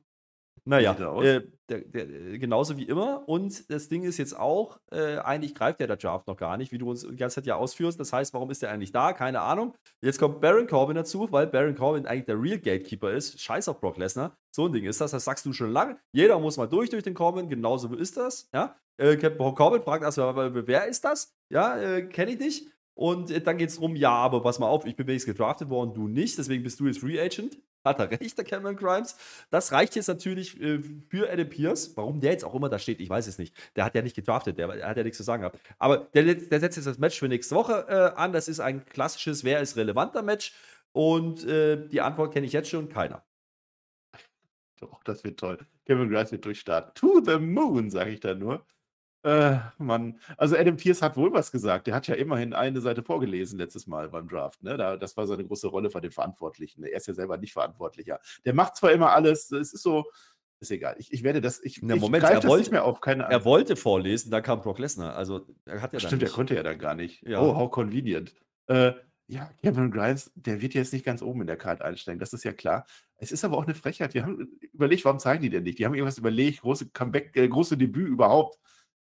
[0.69, 3.23] Naja, äh, der, der, äh, genauso wie immer.
[3.29, 6.73] Und das Ding ist jetzt auch, äh, eigentlich greift ja der Draft noch gar nicht,
[6.73, 8.01] wie du uns die ganze Zeit ja ausführst.
[8.01, 9.13] Das heißt, warum ist der eigentlich da?
[9.13, 9.75] Keine Ahnung.
[10.01, 13.41] Jetzt kommt Baron Corbin dazu, weil Baron Corbin eigentlich der Real Gatekeeper ist.
[13.41, 14.37] Scheiß auf Brock Lesnar.
[14.51, 15.13] So ein Ding ist das.
[15.13, 15.99] Das sagst du schon lange.
[16.11, 17.49] Jeder muss mal durch durch den Corbin.
[17.49, 18.49] Genauso ist das.
[18.53, 18.77] Ja.
[18.97, 21.33] Äh, Corbin fragt erstmal, wer ist das?
[21.49, 22.69] Ja, äh, kenne ich nicht.
[22.95, 25.69] Und äh, dann geht es darum, ja, aber pass mal auf, ich bin wenigstens gedraftet
[25.69, 29.17] worden, du nicht, deswegen bist du jetzt Free Agent hat er recht, der Cameron Grimes.
[29.51, 31.97] Das reicht jetzt natürlich äh, für Adam Pierce.
[31.97, 33.55] Warum der jetzt auch immer da steht, ich weiß es nicht.
[33.77, 35.59] Der hat ja nicht gedraftet, der, hat ja nichts zu sagen gehabt.
[35.79, 38.33] Aber der, der setzt jetzt das Match für nächste Woche äh, an.
[38.33, 40.53] Das ist ein klassisches Wer ist relevanter Match.
[40.93, 43.25] Und äh, die Antwort kenne ich jetzt schon: keiner.
[44.81, 45.59] Doch, das wird toll.
[45.87, 46.93] Cameron Grimes wird durchstarten.
[46.95, 48.67] To the moon, sage ich da nur.
[49.27, 50.21] Äh, Mann.
[50.37, 51.89] Also Adam Pierce hat wohl was gesagt.
[51.89, 54.63] Der hat ja immerhin eine Seite vorgelesen letztes Mal beim Draft.
[54.63, 54.77] Ne?
[54.77, 56.85] Da, das war seine große Rolle von den Verantwortlichen.
[56.85, 58.21] Er ist ja selber nicht verantwortlicher.
[58.45, 60.05] Der macht zwar immer alles, es ist so,
[60.61, 60.95] ist egal.
[61.01, 63.45] Ich, ich werde das, ich, Na, Moment, ich er wollte, nicht mehr auf, keine Er
[63.45, 65.17] wollte vorlesen, da kam Brock Lesnar.
[65.17, 67.27] Also er hat ja Stimmt, er konnte ja dann gar nicht.
[67.27, 67.41] Ja.
[67.41, 68.33] Oh, how convenient.
[68.69, 68.93] Äh,
[69.27, 72.45] ja, Cameron Grimes, der wird jetzt nicht ganz oben in der Karte einsteigen, das ist
[72.45, 72.87] ja klar.
[73.17, 74.15] Es ist aber auch eine Frechheit.
[74.15, 75.81] Wir haben überlegt, warum zeigen die denn nicht?
[75.81, 78.57] Die haben irgendwas überlegt, große Comeback, äh, große Debüt überhaupt.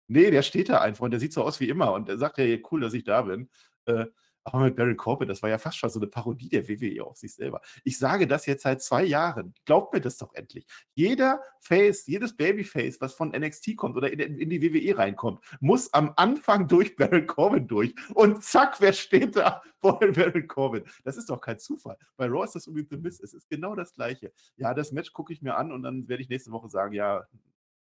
[0.09, 2.39] Nee, der steht da einfach und der sieht so aus wie immer und der sagt
[2.39, 3.49] ja, cool, dass ich da bin.
[3.87, 4.07] Äh,
[4.47, 7.17] aber mit Barry Corbin, das war ja fast schon so eine Parodie der WWE auf
[7.17, 7.61] sich selber.
[7.83, 9.55] Ich sage das jetzt seit zwei Jahren.
[9.65, 10.69] Glaubt mir das doch endlich.
[10.95, 15.93] Jeder Face, jedes Babyface, was von NXT kommt oder in, in die WWE reinkommt, muss
[15.93, 17.93] am Anfang durch Barry Corbin durch.
[18.15, 20.85] Und zack, wer steht da vor Barry Corbin?
[21.03, 21.99] Das ist doch kein Zufall.
[22.17, 23.25] Bei Raw ist das irgendwie The Mist.
[23.25, 24.33] Es ist genau das Gleiche.
[24.57, 27.27] Ja, das Match gucke ich mir an und dann werde ich nächste Woche sagen, ja,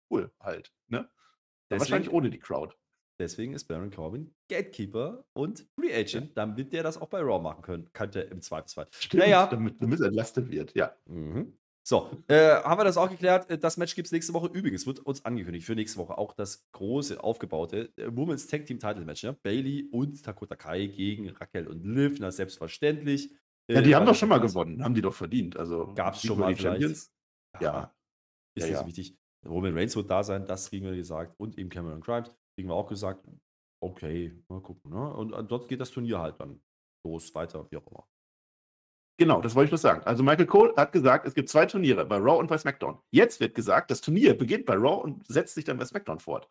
[0.10, 0.74] cool halt.
[0.90, 1.10] Ne?
[1.80, 2.76] Wahrscheinlich ohne die Crowd.
[3.20, 6.34] Deswegen ist Baron Corbin Gatekeeper und Free Agent, ja.
[6.34, 8.88] damit der das auch bei Raw machen können, könnte im Zweifelsfall.
[8.92, 9.46] Stimmt, naja.
[9.46, 10.96] damit, damit entlastet wird, ja.
[11.06, 11.54] Mhm.
[11.84, 13.50] So, äh, haben wir das auch geklärt?
[13.50, 14.48] Äh, das Match gibt es nächste Woche.
[14.48, 18.80] Übrigens wird uns angekündigt für nächste Woche auch das große, aufgebaute äh, Women's Tag Team
[18.80, 19.24] Title Match.
[19.24, 19.32] Ja?
[19.44, 22.18] Bailey und Dakota Kai gegen Raquel und Liv.
[22.20, 23.36] Na, selbstverständlich.
[23.68, 24.84] Ja, die äh, haben doch schon mal gewonnen.
[24.84, 25.58] Haben die doch verdient.
[25.58, 27.12] Also, Gab es schon mal Champions?
[27.60, 27.62] Ja.
[27.62, 27.96] ja.
[28.54, 29.21] Ist ja, nicht so wichtig.
[29.46, 31.34] Roman Reigns wird da sein, das kriegen wir gesagt.
[31.40, 33.26] Und eben Cameron Grimes, kriegen wir auch gesagt.
[33.80, 34.92] Okay, mal gucken.
[34.92, 35.14] Ne?
[35.14, 36.62] Und dort geht das Turnier halt dann
[37.04, 38.08] los, weiter, wie auch immer.
[39.18, 40.04] Genau, das wollte ich nur sagen.
[40.06, 43.00] Also Michael Cole hat gesagt, es gibt zwei Turniere, bei Raw und bei SmackDown.
[43.12, 46.48] Jetzt wird gesagt, das Turnier beginnt bei Raw und setzt sich dann bei SmackDown fort.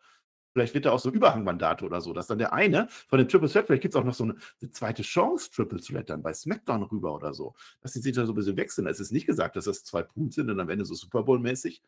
[0.53, 3.49] Vielleicht wird da auch so Überhangmandate oder so, dass dann der eine von den Triple
[3.49, 6.33] Threat, vielleicht gibt es auch noch so eine, eine, zweite Chance Triple Threat dann bei
[6.33, 7.55] SmackDown rüber oder so.
[7.81, 8.87] Dass die sich da so ein bisschen wechseln.
[8.87, 11.81] Es ist nicht gesagt, dass das zwei Pools sind und am Ende so Super Bowl-mäßig.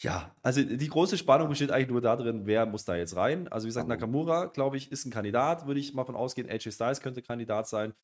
[0.00, 3.48] Ja, also die große Spannung besteht eigentlich nur darin, wer muss da jetzt rein.
[3.48, 6.48] Also wie gesagt, Nakamura, glaube ich, ist ein Kandidat, würde ich mal von ausgehen.
[6.48, 7.94] AJ Styles könnte Kandidat sein.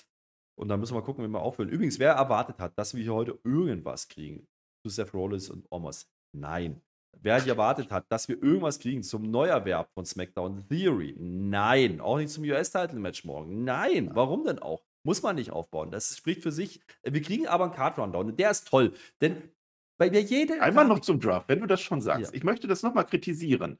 [0.56, 1.68] Und dann müssen wir gucken, wenn wir aufhören.
[1.68, 4.46] Übrigens, wer erwartet hat, dass wir hier heute irgendwas kriegen
[4.84, 6.08] zu Seth Rollins und Omos?
[6.32, 6.80] Nein.
[7.20, 11.14] Wer hier erwartet hat, dass wir irgendwas kriegen zum Neuerwerb von SmackDown Theory?
[11.18, 12.00] Nein.
[12.00, 13.62] Auch nicht zum US-Title-Match morgen?
[13.62, 14.10] Nein.
[14.14, 14.84] Warum denn auch?
[15.04, 15.90] Muss man nicht aufbauen.
[15.92, 16.80] Das spricht für sich.
[17.04, 18.36] Wir kriegen aber einen Card-Rundown.
[18.36, 18.94] Der ist toll.
[19.20, 19.50] Denn
[19.98, 20.60] weil wir jede.
[20.60, 22.32] Einmal noch zum Draft, wenn du das schon sagst.
[22.32, 22.36] Ja.
[22.36, 23.78] Ich möchte das nochmal kritisieren.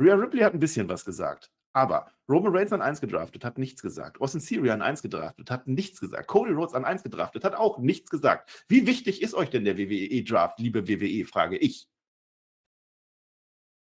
[0.00, 1.50] Rhea Ripley hat ein bisschen was gesagt.
[1.72, 4.20] Aber Roman Reigns an 1 gedraftet, hat nichts gesagt.
[4.20, 6.26] Austin Theory an 1 gedraftet, hat nichts gesagt.
[6.26, 8.64] Cody Rhodes an 1 gedraftet, hat auch nichts gesagt.
[8.68, 11.88] Wie wichtig ist euch denn der WWE-Draft, liebe WWE, frage ich.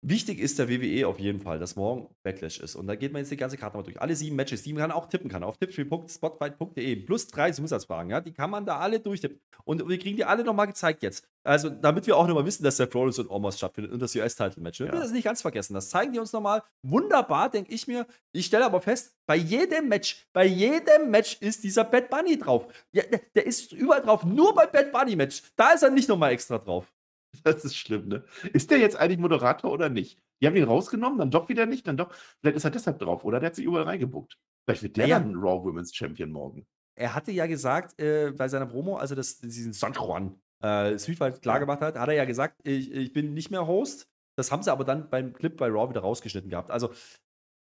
[0.06, 2.76] Wichtig ist der WWE auf jeden Fall, dass morgen Backlash ist.
[2.76, 4.02] Und da geht man jetzt die ganze Karte mal durch.
[4.02, 6.98] Alle sieben Matches, die man auch tippen kann, auf tippspiel.spotfight.de.
[6.98, 9.40] Plus drei Zusatzfragen, ja, die kann man da alle durchtippen.
[9.64, 11.26] Und wir kriegen die alle nochmal gezeigt jetzt.
[11.46, 14.82] Also, damit wir auch nochmal wissen, dass der Rollins und Omos stattfindet und das US-Title-Match.
[14.82, 14.92] Wir ja.
[14.92, 15.74] das nicht ganz vergessen.
[15.74, 16.64] Das zeigen die uns nochmal.
[16.82, 18.06] Wunderbar, denke ich mir.
[18.34, 22.68] Ich stelle aber fest, bei jedem Match, bei jedem Match ist dieser Bad Bunny drauf.
[22.92, 24.26] Ja, der, der ist überall drauf.
[24.26, 25.44] Nur bei Bad Bunny-Match.
[25.56, 26.92] Da ist er nicht nochmal extra drauf.
[27.44, 28.24] Das ist schlimm, ne?
[28.54, 30.20] Ist der jetzt eigentlich Moderator oder nicht?
[30.42, 32.14] Die haben ihn rausgenommen, dann doch wieder nicht, dann doch.
[32.40, 34.38] Vielleicht ist er deshalb drauf oder der hat sich überall reingebuckt.
[34.66, 35.20] Vielleicht wird der ja.
[35.20, 36.66] dann Raw Women's Champion morgen.
[36.96, 41.42] Er hatte ja gesagt, äh, bei seiner Promo, also das, diesen San Juan äh, Sweetfight
[41.42, 44.08] klar gemacht hat, hat er ja gesagt, ich, ich bin nicht mehr Host.
[44.38, 46.72] Das haben sie aber dann beim Clip bei Raw wieder rausgeschnitten gehabt.
[46.72, 46.94] Also.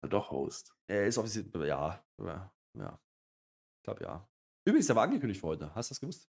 [0.09, 0.73] Doch, Host.
[0.87, 2.99] Er ist offiziell, ja, ja, ja.
[3.79, 4.27] Ich glaube, ja.
[4.65, 5.73] Übrigens, der war angekündigt für heute.
[5.75, 6.29] Hast du das gewusst?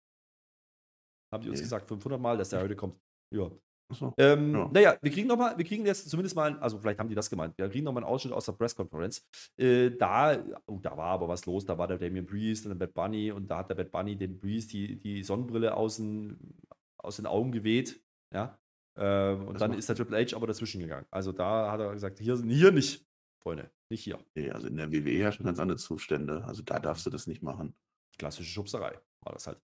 [1.32, 1.64] Haben die uns nee.
[1.64, 3.00] gesagt, 500 Mal, dass der heute kommt.
[3.34, 3.52] Ja.
[3.90, 4.14] So.
[4.18, 4.70] Ähm, ja.
[4.72, 7.30] Naja, wir kriegen noch mal, wir kriegen jetzt zumindest mal, also vielleicht haben die das
[7.30, 9.26] gemeint, wir kriegen noch mal einen Ausschnitt aus der Presskonferenz.
[9.58, 12.88] Äh, da, oh, da war aber was los, da war der Damien Priest und der
[12.88, 16.58] Bad Bunny und da hat der Bad Bunny dem Priest die, die Sonnenbrille aus den,
[16.98, 18.02] aus den Augen geweht,
[18.34, 18.58] ja.
[18.96, 21.06] Ähm, und das dann ist der Triple H aber dazwischen gegangen.
[21.10, 23.06] Also da hat er gesagt, hier, hier nicht,
[23.42, 24.20] Freunde, nicht hier.
[24.36, 26.44] Nee, also in der WWE herrschen ganz andere Zustände.
[26.46, 27.76] Also da darfst du das nicht machen.
[28.18, 29.60] Klassische Schubserei war das halt.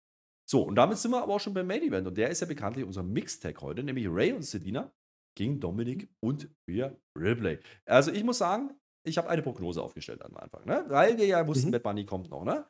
[0.56, 2.08] So, und damit sind wir aber auch schon beim Main Event.
[2.08, 4.90] Und der ist ja bekanntlich unser Mixtag heute, nämlich Ray und Selina
[5.38, 7.60] gegen Dominik und Rhea Ripley.
[7.86, 8.74] Also ich muss sagen,
[9.06, 10.86] ich habe eine Prognose aufgestellt am Anfang, ne?
[10.88, 11.72] weil wir ja wussten, mhm.
[11.74, 12.46] Bad Bunny kommt noch.
[12.46, 12.66] Ne?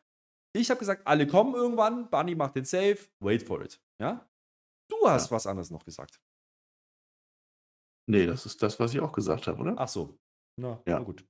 [0.57, 3.79] Ich habe gesagt, alle kommen irgendwann, Bunny macht den Save, wait for it.
[4.01, 4.27] Ja?
[4.89, 5.35] Du hast ja.
[5.35, 6.19] was anderes noch gesagt.
[8.09, 9.75] Nee, das ist das, was ich auch gesagt habe, oder?
[9.77, 10.17] Ach so.
[10.59, 10.97] Na, ja.
[10.97, 11.23] na gut.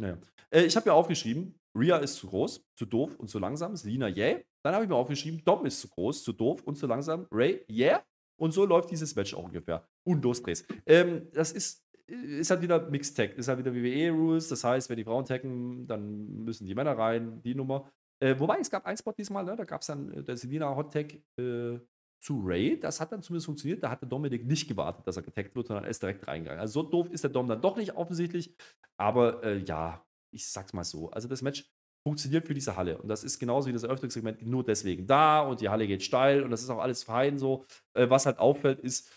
[0.00, 0.18] Naja.
[0.50, 3.76] Äh, ich habe ja aufgeschrieben, Rhea ist zu groß, zu doof und zu langsam.
[3.76, 4.40] Selina, yeah.
[4.64, 7.26] Dann habe ich mir aufgeschrieben, Dom ist zu groß, zu doof und zu langsam.
[7.30, 8.02] Ray, yeah.
[8.38, 9.86] Und so läuft dieses Match auch ungefähr.
[10.04, 10.64] Und dos Drehs.
[10.86, 13.34] Ähm, das ist, ist halt wieder Mixed Tag.
[13.34, 14.48] Ist halt wieder WWE-Rules.
[14.48, 17.42] Das heißt, wenn die Frauen taggen, dann müssen die Männer rein.
[17.42, 17.90] Die Nummer.
[18.22, 19.56] Äh, wobei, es gab einen Spot diesmal, ne?
[19.56, 21.78] da gab es dann äh, der Selina Hot Tag äh,
[22.20, 22.78] zu Ray.
[22.78, 23.82] Das hat dann zumindest funktioniert.
[23.82, 26.60] Da hat der Dominik nicht gewartet, dass er getaggt wird, sondern er ist direkt reingegangen.
[26.60, 28.54] Also so doof ist der Dom dann doch nicht offensichtlich.
[29.00, 31.10] Aber äh, ja, ich sag's mal so.
[31.10, 31.64] Also das Match
[32.02, 32.98] funktioniert für diese Halle.
[32.98, 36.42] Und das ist genauso wie das Eröffnungssegment nur deswegen da und die Halle geht steil
[36.42, 37.64] und das ist auch alles fein so.
[37.94, 39.10] Äh, was halt auffällt, ist,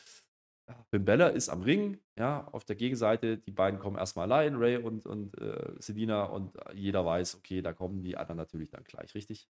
[0.90, 4.78] Finn Bella ist am Ring, ja, auf der Gegenseite, die beiden kommen erstmal allein, Ray
[4.78, 9.14] und, und äh, Selina, und jeder weiß, okay, da kommen die anderen natürlich dann gleich,
[9.14, 9.50] richtig?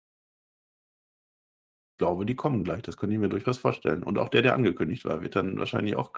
[1.99, 2.83] Glaube, die kommen gleich.
[2.83, 4.03] Das könnte ich mir durchaus vorstellen.
[4.03, 6.13] Und auch der, der angekündigt war, wird dann wahrscheinlich auch.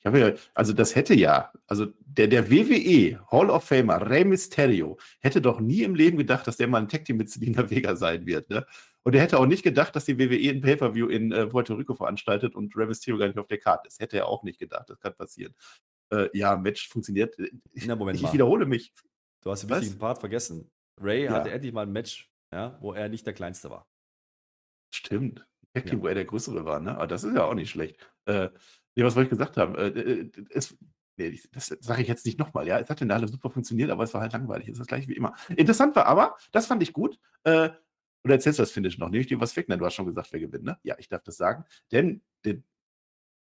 [0.00, 4.24] Ich habe ja, also das hätte ja, also der, der WWE Hall of Famer Rey
[4.24, 7.68] Mysterio hätte doch nie im Leben gedacht, dass der mal ein Tag Team mit Selina
[7.70, 8.50] Vega sein wird.
[8.50, 8.66] Ne?
[9.02, 11.94] Und er hätte auch nicht gedacht, dass die WWE ein Pay-Per-View in äh, Puerto Rico
[11.94, 14.00] veranstaltet und Rey Mysterio gar nicht auf der Karte ist.
[14.00, 14.88] Hätte er auch nicht gedacht.
[14.88, 15.54] Das kann passieren.
[16.10, 17.36] Äh, ja, Match funktioniert.
[17.86, 18.32] Na, Moment ich mal.
[18.32, 18.92] wiederhole mich.
[19.42, 20.70] Du hast den wichtigen Part vergessen.
[21.00, 21.32] Ray ja.
[21.32, 23.86] hatte endlich mal ein Match, ja, wo er nicht der Kleinste war.
[24.92, 25.46] Stimmt.
[25.74, 26.04] Tag Team, ja.
[26.04, 26.94] wo er der Größere war, ne?
[26.94, 27.96] Aber das ist ja auch nicht schlecht.
[28.26, 28.50] Äh,
[28.94, 29.74] nee, was wollte ich gesagt haben?
[29.74, 30.76] Äh, äh, es,
[31.16, 32.78] nee, das sage ich jetzt nicht nochmal, ja.
[32.78, 34.68] Es hat in der Halle super funktioniert, aber es war halt langweilig.
[34.68, 35.34] Es ist das gleiche wie immer.
[35.56, 37.18] Interessant war aber, das fand ich gut.
[37.44, 37.70] Äh,
[38.24, 39.08] oder erzählst du das Finish noch?
[39.08, 39.68] Nehme ich dir was weg?
[39.68, 40.78] Nein, du hast schon gesagt, wer gewinnt, ne?
[40.82, 41.64] Ja, ich darf das sagen.
[41.90, 42.64] Denn, den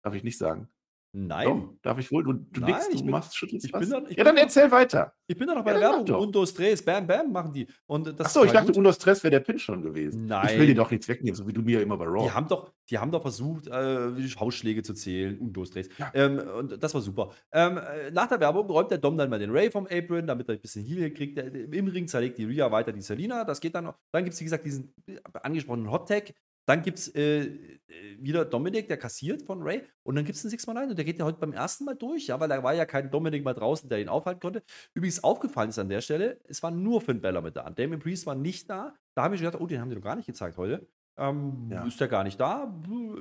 [0.02, 0.68] darf ich nicht sagen.
[1.16, 1.46] Nein.
[1.46, 2.24] Doch, darf ich wohl?
[2.24, 3.80] Du, du Nein, nickst, du bin, machst, schüttelst ich was?
[3.80, 5.14] Bin dann, ich ja, dann erzähl weiter.
[5.28, 6.26] Ich bin da noch bei ja, der Werbung.
[6.26, 7.68] Undos Drehs, Bam Bam machen die.
[7.86, 8.78] Und das Achso, ich dachte, gut.
[8.78, 10.26] Undos Stress wäre der Pin schon gewesen.
[10.26, 10.48] Nein.
[10.50, 12.24] Ich will dir doch nichts wegnehmen, so wie du mir immer bei Raw.
[12.24, 14.10] Die haben doch, die haben doch versucht, äh,
[14.40, 15.38] Hausschläge zu zählen.
[15.38, 15.88] Undos Drehs.
[15.98, 16.10] Ja.
[16.14, 17.30] Ähm, und das war super.
[17.52, 20.48] Ähm, äh, nach der Werbung räumt der Dom dann mal den Ray vom Apron, damit
[20.48, 21.38] er ein bisschen Heal kriegt.
[21.38, 23.44] Im Ring zerlegt die Rhea weiter die Selina.
[23.44, 23.94] Das geht dann noch.
[24.12, 24.92] Dann gibt es, wie gesagt, diesen
[25.32, 26.34] angesprochenen Hot Tag.
[26.66, 27.78] Dann gibt es äh, äh,
[28.18, 29.82] wieder Dominik, der kassiert von Ray.
[30.02, 31.94] Und dann gibt es einen Six Man und der geht ja heute beim ersten Mal
[31.94, 34.62] durch, ja, weil da war ja kein Dominik mal draußen, der ihn aufhalten konnte.
[34.94, 37.68] Übrigens aufgefallen ist an der Stelle, es war nur Finn Bella mit da.
[37.70, 38.94] Damien Priest war nicht da.
[39.14, 40.86] Da habe ich gedacht, oh, den haben die doch gar nicht gezeigt heute.
[41.18, 41.84] Ähm, ja.
[41.86, 42.74] Ist der gar nicht da?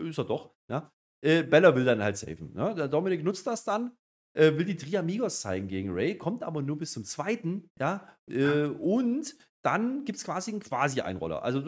[0.03, 0.51] Ist er doch.
[0.69, 0.91] Ja.
[1.23, 2.53] Äh, Bella will dann halt safen.
[2.53, 2.73] Ne?
[2.75, 3.91] Der Dominik nutzt das dann,
[4.33, 8.65] äh, will die Triamigos zeigen gegen Ray, kommt aber nur bis zum zweiten, ja, äh,
[8.65, 11.41] und dann gibt es quasi einen Quasi-Einroller.
[11.41, 11.64] Also,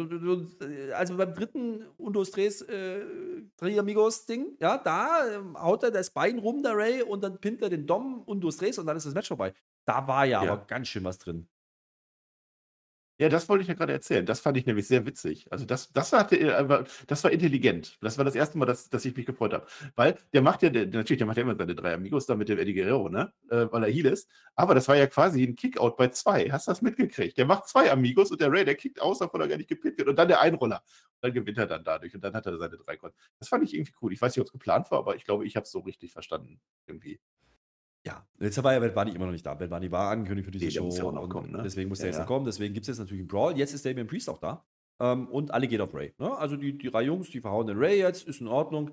[0.94, 3.06] also beim dritten Undos Drehs äh,
[3.58, 7.40] Dreh Amigos Ding, ja, da äh, haut er das Bein rum, der Ray, und dann
[7.40, 9.54] pinnt er den Dom Undos Drehs und dann ist das Match vorbei.
[9.86, 10.52] Da war ja, ja.
[10.52, 11.48] aber ganz schön was drin.
[13.18, 14.26] Ja, das wollte ich ja gerade erzählen.
[14.26, 15.48] Das fand ich nämlich sehr witzig.
[15.50, 17.98] Also das das hatte äh, das war intelligent.
[18.02, 19.66] Das war das erste Mal, dass dass ich mich gefreut habe.
[19.96, 22.50] Weil der macht ja der natürlich, der macht ja immer seine drei Amigos da mit
[22.50, 24.30] dem Eddie Guerrero, ne, äh, weil er Heel ist.
[24.56, 26.50] Aber das war ja quasi ein Kickout bei zwei.
[26.52, 27.38] Hast du das mitgekriegt?
[27.38, 29.98] Der macht zwei Amigos und der Ray, der kickt aus, obwohl er gar nicht gepinnt
[29.98, 30.84] wird und dann der Einroller.
[30.86, 33.64] Und dann gewinnt er dann dadurch und dann hat er seine drei Kon Das fand
[33.64, 34.12] ich irgendwie cool.
[34.12, 36.12] Ich weiß nicht, ob es geplant war, aber ich glaube, ich habe es so richtig
[36.12, 37.20] verstanden irgendwie.
[38.06, 39.54] Ja, jetzt war ja Bad Bunny immer noch nicht da.
[39.56, 40.86] Bad Bunny war angekündigt für diese Nee, der Show.
[40.86, 41.62] muss ja auch noch kommen, ne?
[41.64, 42.24] Deswegen muss der Ja, jetzt ja.
[42.24, 42.46] noch kommen.
[42.46, 43.58] Deswegen gibt es jetzt natürlich einen Brawl.
[43.58, 44.64] Jetzt ist Damian Priest auch da.
[45.02, 46.14] Ähm, und alle gehen auf Ray.
[46.20, 46.38] Ne?
[46.38, 48.92] Also die, die drei Jungs, die verhauen den Ray jetzt, ist in Ordnung.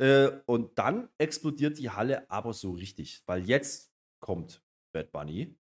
[0.00, 3.22] Äh, und dann explodiert die Halle aber so richtig.
[3.26, 5.56] Weil jetzt kommt Bad Bunny.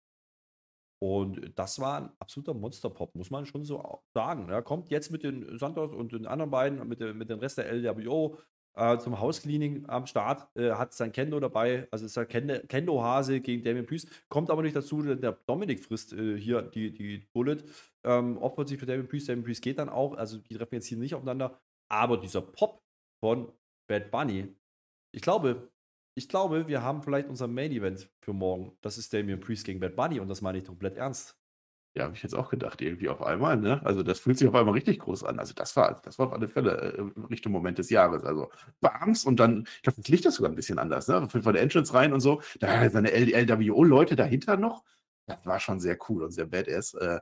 [1.02, 4.48] Und das war ein absoluter Monsterpop, muss man schon so sagen.
[4.48, 7.58] Er kommt jetzt mit den Santos und den anderen beiden, mit, dem- mit dem Rest
[7.58, 8.38] der LWO
[8.76, 13.63] äh, zum Housecleaning am Start, äh, hat sein Kendo dabei, also ist Kendo- Kendo-Hase gegen
[13.63, 17.57] Damien Priest, kommt aber nicht dazu, denn der Dominik frisst äh, hier die, die Bullet,
[18.03, 20.88] ähm, opfert sich für Damien Priest, Damien Priest geht dann auch, also die treffen jetzt
[20.88, 21.59] hier nicht aufeinander,
[21.91, 22.82] aber dieser Pop
[23.24, 23.51] von
[23.89, 24.55] Bad Bunny,
[25.15, 25.69] ich glaube,
[26.15, 28.78] ich glaube, wir haben vielleicht unser Main-Event für morgen.
[28.82, 30.19] Das ist Damien Priest gegen Bad Bunny.
[30.19, 31.36] Und das meine ich komplett ernst.
[31.96, 33.80] Ja, habe ich jetzt auch gedacht, irgendwie auf einmal, ne?
[33.86, 35.38] Also das fühlt sich auf einmal richtig groß an.
[35.38, 38.24] Also das war, das war auf alle Fälle äh, Richtung Moment des Jahres.
[38.24, 38.50] Also
[38.82, 41.30] Bams und dann, ich glaube, das Licht ist sogar ein bisschen anders, ne?
[41.30, 42.41] Von der Entrance rein und so.
[42.60, 44.84] Da seine LWO-Leute dahinter noch.
[45.28, 46.96] Das war schon sehr cool und sehr badass.
[46.96, 47.20] Äh,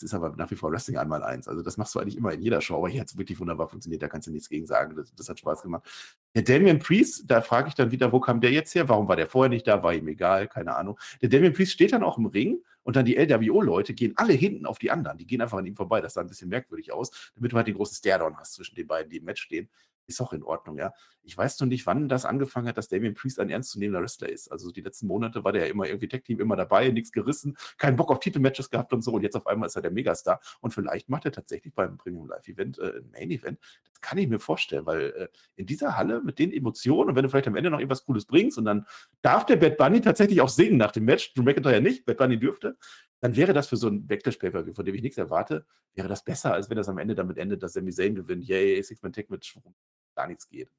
[0.00, 1.46] es ist aber nach wie vor Wrestling einmal eins.
[1.46, 3.68] Also das machst du eigentlich immer in jeder Show, aber hier hat es wirklich wunderbar
[3.68, 4.96] funktioniert, da kannst du nichts gegen sagen.
[4.96, 5.86] Das, das hat Spaß gemacht.
[6.34, 8.88] Der Damian Priest, da frage ich dann wieder, wo kam der jetzt her?
[8.88, 9.82] Warum war der vorher nicht da?
[9.82, 10.98] War ihm egal, keine Ahnung.
[11.20, 14.64] Der Damian Priest steht dann auch im Ring und dann die LWO-Leute gehen alle hinten
[14.64, 15.18] auf die anderen.
[15.18, 16.00] Die gehen einfach an ihm vorbei.
[16.00, 18.86] Das sah ein bisschen merkwürdig aus, damit du halt den großen Stare-Down hast zwischen den
[18.86, 19.68] beiden, die im Match stehen.
[20.06, 20.92] Ist auch in Ordnung, ja.
[21.22, 24.50] Ich weiß noch nicht, wann das angefangen hat, dass Damian Priest ein ernstzunehmender Wrestler ist.
[24.50, 27.96] Also die letzten Monate war der ja immer irgendwie Tech-Team, immer dabei, nichts gerissen, keinen
[27.96, 29.12] Bock auf Titelmatches gehabt und so.
[29.12, 30.40] Und jetzt auf einmal ist er der Megastar.
[30.60, 33.58] Und vielleicht macht er tatsächlich beim Premium Live-Event äh, ein Main-Event.
[33.92, 37.22] Das kann ich mir vorstellen, weil äh, in dieser Halle mit den Emotionen und wenn
[37.22, 38.86] du vielleicht am Ende noch irgendwas Cooles bringst und dann
[39.22, 42.38] darf der Bad Bunny tatsächlich auch singen nach dem Match, Drew McIntyre nicht, Bad Bunny
[42.38, 42.76] dürfte,
[43.20, 46.54] dann wäre das für so ein Backlash-Paper, von dem ich nichts erwarte, wäre das besser,
[46.54, 48.44] als wenn das am Ende damit endet, dass Sami Zayn gewinnt.
[48.44, 49.74] Yay, Six-Man-Tag-Match, worum
[50.14, 50.70] gar nichts geht.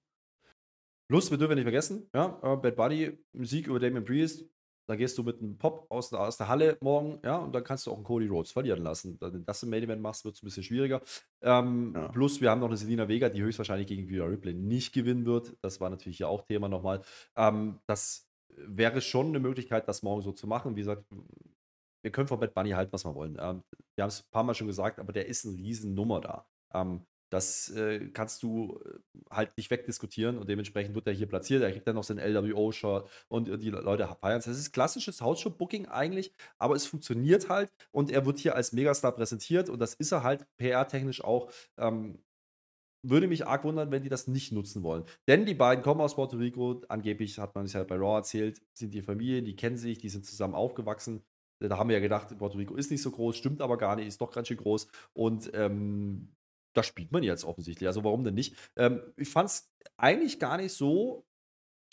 [1.11, 4.45] Plus, wir dürfen nicht vergessen, ja, äh, Bad Bunny, Sieg über Damien Priest,
[4.87, 7.65] da gehst du mit einem Pop aus der, aus der Halle morgen, ja, und dann
[7.65, 9.17] kannst du auch einen Cody Rhodes verlieren lassen.
[9.19, 11.01] Wenn du das im Main Event machst, wird es ein bisschen schwieriger.
[11.41, 12.07] Ähm, Ja.
[12.07, 15.57] Plus, wir haben noch eine Selina Vega, die höchstwahrscheinlich gegen Rhea Ripley nicht gewinnen wird.
[15.61, 17.01] Das war natürlich hier auch Thema nochmal.
[17.35, 20.77] Ähm, das wäre schon eine Möglichkeit, das morgen so zu machen.
[20.77, 21.03] Wie gesagt,
[22.03, 23.37] wir können von Bad Bunny halten, was wir wollen.
[23.37, 23.63] Ähm,
[23.97, 26.45] wir haben es ein paar Mal schon gesagt, aber der ist eine Riesennummer da.
[26.73, 27.01] Ähm,
[27.31, 28.99] das äh, kannst du äh,
[29.31, 31.63] halt nicht wegdiskutieren und dementsprechend wird er hier platziert.
[31.63, 34.45] Er kriegt dann noch sein LWO-Shirt und äh, die Leute feiern es.
[34.45, 39.13] Das ist klassisches Hausshow-Booking eigentlich, aber es funktioniert halt und er wird hier als Megastar
[39.13, 41.49] präsentiert und das ist er halt PR-technisch auch.
[41.77, 42.19] Ähm,
[43.03, 45.05] würde mich arg wundern, wenn die das nicht nutzen wollen.
[45.27, 46.81] Denn die beiden kommen aus Puerto Rico.
[46.87, 50.09] Angeblich hat man sich halt bei Raw erzählt, sind die Familie, die kennen sich, die
[50.09, 51.23] sind zusammen aufgewachsen.
[51.59, 54.07] Da haben wir ja gedacht, Puerto Rico ist nicht so groß, stimmt aber gar nicht,
[54.07, 54.87] ist doch ganz schön groß.
[55.13, 56.35] Und ähm,
[56.73, 57.87] da spielt man jetzt offensichtlich.
[57.87, 58.55] Also warum denn nicht?
[58.75, 61.25] Ähm, ich fand es eigentlich gar nicht so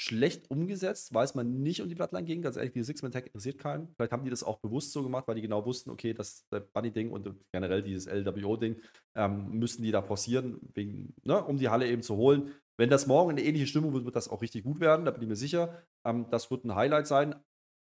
[0.01, 2.41] schlecht umgesetzt, weil es man nicht um die Bloodline ging.
[2.41, 3.89] Ganz ehrlich, die Six-Man-Tag interessiert keinen.
[3.97, 7.11] Vielleicht haben die das auch bewusst so gemacht, weil die genau wussten, okay, das Bunny-Ding
[7.11, 8.77] und generell dieses LWO-Ding
[9.17, 12.55] ähm, müssen die da forcieren, wegen, ne, um die Halle eben zu holen.
[12.77, 15.23] Wenn das morgen eine ähnliche Stimmung wird, wird das auch richtig gut werden, da bin
[15.23, 15.83] ich mir sicher.
[16.07, 17.35] Ähm, das wird ein Highlight sein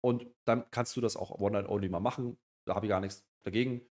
[0.03, 2.39] und dann kannst du das auch One-Night-Only mal machen.
[2.67, 3.83] Da habe ich gar nichts dagegen.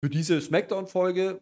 [0.00, 1.40] Für diese Smackdown-Folge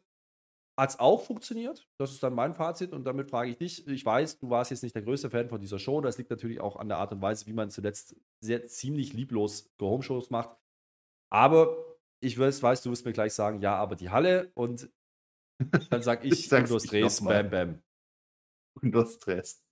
[0.83, 1.87] hat es auch funktioniert.
[1.99, 3.87] Das ist dann mein Fazit und damit frage ich dich.
[3.87, 6.01] Ich weiß, du warst jetzt nicht der größte Fan von dieser Show.
[6.01, 9.71] Das liegt natürlich auch an der Art und Weise, wie man zuletzt sehr ziemlich lieblos
[9.79, 10.57] Go-Home-Shows macht.
[11.31, 11.77] Aber
[12.21, 14.91] ich weiß, weiß, du wirst mir gleich sagen, ja, aber die Halle und
[15.91, 16.51] dann sag ich, Ich
[17.21, 17.45] nochmal.
[17.45, 17.83] bam, bam.
[18.81, 19.63] Nur Stress.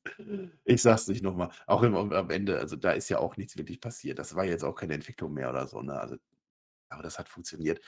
[0.64, 1.50] Ich sag's nicht nochmal.
[1.66, 4.18] Auch im, am Ende, also da ist ja auch nichts wirklich passiert.
[4.18, 5.80] Das war jetzt auch keine Entwicklung mehr oder so.
[5.82, 5.98] Ne?
[5.98, 6.16] Also,
[6.90, 7.80] aber das hat funktioniert.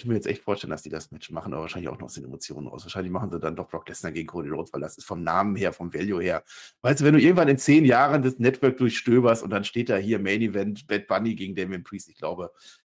[0.00, 2.06] Ich kann mir jetzt echt vorstellen, dass die das Match machen, aber wahrscheinlich auch noch
[2.06, 2.84] aus den Emotionen raus.
[2.84, 5.56] Wahrscheinlich machen sie dann doch Brock Lesnar gegen Cody Rhodes, weil das ist vom Namen
[5.56, 6.42] her, vom Value her.
[6.80, 9.98] Weißt du, wenn du irgendwann in zehn Jahren das Network durchstöberst und dann steht da
[9.98, 12.50] hier Main Event Bad Bunny gegen Damien Priest, ich glaube,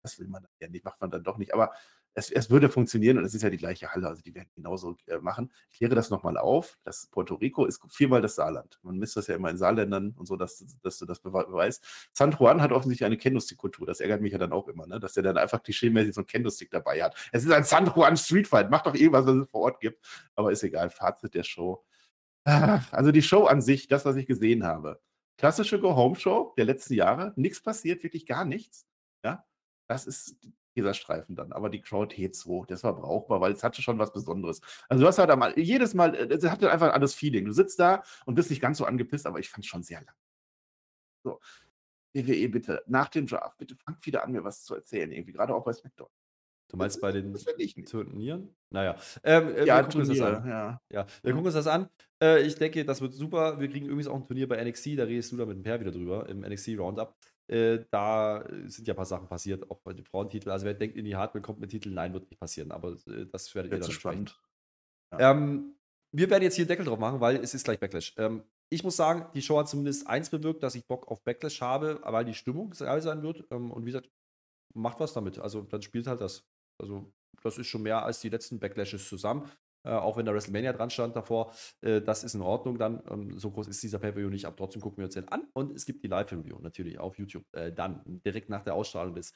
[0.02, 1.54] das will man ja nicht, macht man dann doch nicht.
[1.54, 1.72] Aber
[2.14, 4.96] es, es würde funktionieren und es ist ja die gleiche Halle, also die werden genauso
[5.06, 5.52] äh, machen.
[5.70, 6.78] Ich kläre das nochmal auf.
[6.82, 8.80] Das Puerto Rico ist viermal das Saarland.
[8.82, 11.84] Man misst das ja immer in Saarländern und so, dass, dass du das bewe- beweist.
[12.12, 13.86] San Juan hat offensichtlich eine Candlestick-Kultur.
[13.86, 14.98] Das ärgert mich ja dann auch immer, ne?
[14.98, 17.16] dass der dann einfach klischeemäßig so ein Candlestick dabei hat.
[17.32, 18.70] Es ist ein San Juan Street Fight.
[18.70, 20.04] Macht doch irgendwas, was es vor Ort gibt.
[20.34, 20.90] Aber ist egal.
[20.90, 21.84] Fazit der Show.
[22.44, 25.00] Ah, Also die Show an sich, das, was ich gesehen habe.
[25.38, 27.32] Klassische Go-Home-Show der letzten Jahre.
[27.36, 28.86] Nichts passiert, wirklich gar nichts.
[29.24, 29.46] Ja,
[29.88, 30.36] das ist
[30.80, 31.52] dieser Streifen dann.
[31.52, 32.64] Aber die Crowd hebt so.
[32.64, 34.60] Das war brauchbar, weil es hatte schon was Besonderes.
[34.88, 37.44] Also du hast halt einmal, jedes Mal, äh, es hatte einfach ein anderes Feeling.
[37.44, 40.00] Du sitzt da und bist nicht ganz so angepisst, aber ich fand es schon sehr
[40.02, 40.14] lang.
[41.24, 41.40] So.
[42.12, 45.12] WWE bitte, nach dem Draft, bitte fangt wieder an, mir was zu erzählen.
[45.12, 46.08] Irgendwie, gerade auch bei SmackDown.
[46.68, 47.34] Du meinst bei den.
[47.84, 48.54] Turnieren?
[48.70, 48.96] Naja.
[49.24, 50.48] Ähm, äh, Ja, wir gucken uns das Turnier, an.
[50.48, 50.80] ja.
[50.90, 51.88] Ja, wir gucken uns das an.
[52.22, 53.58] Äh, ich denke, das wird super.
[53.60, 55.80] Wir kriegen übrigens auch ein Turnier bei NXT, da redest du da mit dem Per
[55.80, 57.16] wieder drüber, im NXT Roundup.
[57.50, 60.52] Äh, da sind ja ein paar Sachen passiert, auch bei den Frauentiteln.
[60.52, 62.70] Also wer denkt, in die Hardware kommt mit Titeln, nein, wird nicht passieren.
[62.70, 64.28] Aber äh, das werdet ihr dann besprechen.
[64.28, 64.40] spannend.
[65.18, 65.74] Ähm,
[66.12, 68.14] wir werden jetzt hier einen Deckel drauf machen, weil es ist gleich Backlash.
[68.18, 71.60] Ähm, ich muss sagen, die Show hat zumindest eins bewirkt, dass ich Bock auf Backlash
[71.60, 73.44] habe, weil die Stimmung geil sein wird.
[73.50, 74.08] Ähm, und wie gesagt,
[74.72, 75.40] macht was damit.
[75.40, 76.46] Also dann spielt halt das.
[76.78, 79.50] Also das ist schon mehr als die letzten Backlashes zusammen.
[79.82, 83.02] Äh, auch wenn da WrestleMania dran stand davor, äh, das ist in Ordnung dann.
[83.10, 85.48] Ähm, so groß ist dieser Pay-Per-View nicht, aber trotzdem gucken wir uns den an.
[85.54, 87.44] Und es gibt die Live-Review natürlich auf YouTube.
[87.52, 89.32] Äh, dann, direkt nach der Ausstrahlung des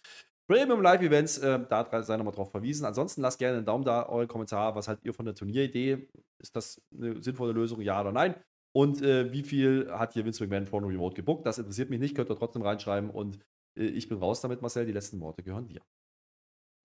[0.46, 1.38] Premium Live-Events.
[1.38, 2.84] Äh, da sei nochmal drauf verwiesen.
[2.84, 4.74] Ansonsten lasst gerne einen Daumen da, eure Kommentare.
[4.74, 6.08] Was haltet ihr von der Turnieridee?
[6.38, 8.34] Ist das eine sinnvolle Lösung, ja oder nein?
[8.76, 11.46] Und äh, wie viel hat hier Vince McMahon von Remote gebuckt?
[11.46, 13.08] Das interessiert mich nicht, könnt ihr trotzdem reinschreiben.
[13.08, 13.38] Und
[13.78, 14.84] äh, ich bin raus damit, Marcel.
[14.84, 15.80] Die letzten Worte gehören dir.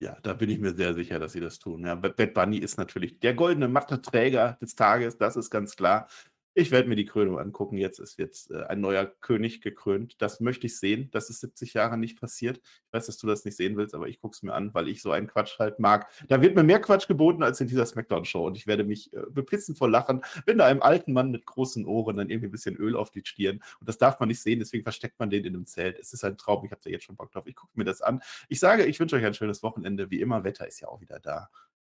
[0.01, 1.85] Ja, da bin ich mir sehr sicher, dass sie das tun.
[1.85, 6.07] Ja, Bad Bunny ist natürlich der goldene Matteträger des Tages, das ist ganz klar.
[6.55, 7.77] Ich werde mir die Krönung angucken.
[7.77, 10.15] Jetzt ist jetzt äh, ein neuer König gekrönt.
[10.19, 11.09] Das möchte ich sehen.
[11.11, 12.57] Das ist 70 Jahre nicht passiert.
[12.57, 14.87] Ich weiß, dass du das nicht sehen willst, aber ich gucke es mir an, weil
[14.87, 16.09] ich so einen Quatsch halt mag.
[16.27, 18.45] Da wird mir mehr Quatsch geboten als in dieser Smackdown-Show.
[18.45, 21.85] Und ich werde mich äh, bepissen vor Lachen, wenn da einem alten Mann mit großen
[21.85, 23.61] Ohren dann irgendwie ein bisschen Öl auf die Stirn.
[23.79, 25.99] Und das darf man nicht sehen, deswegen versteckt man den in einem Zelt.
[25.99, 26.65] Es ist ein Traum.
[26.65, 27.45] Ich habe da jetzt schon Bock drauf.
[27.45, 28.21] Ich gucke mir das an.
[28.47, 30.09] Ich sage, ich wünsche euch ein schönes Wochenende.
[30.09, 31.49] Wie immer, Wetter ist ja auch wieder da.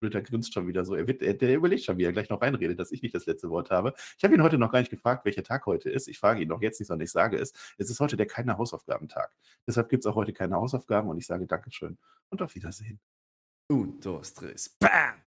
[0.04, 0.96] Blöder grinst schon wieder so.
[0.96, 3.26] Er, wird, er, der überlegt schon, wie er gleich noch reinredet, dass ich nicht das
[3.26, 3.94] letzte Wort habe.
[4.18, 6.10] Ich habe ihn heute noch gar nicht gefragt, welcher Tag heute ist.
[6.10, 7.54] Ich frage ihn noch jetzt nicht, sondern ich sage es.
[7.78, 9.34] Es ist heute der keine Hausaufgabentag.
[9.66, 11.98] Deshalb gibt es auch heute keine Hausaufgaben und ich sage Dankeschön
[12.30, 13.00] und auf Wiedersehen.
[13.72, 14.34] Un, dos,
[14.80, 15.23] bam!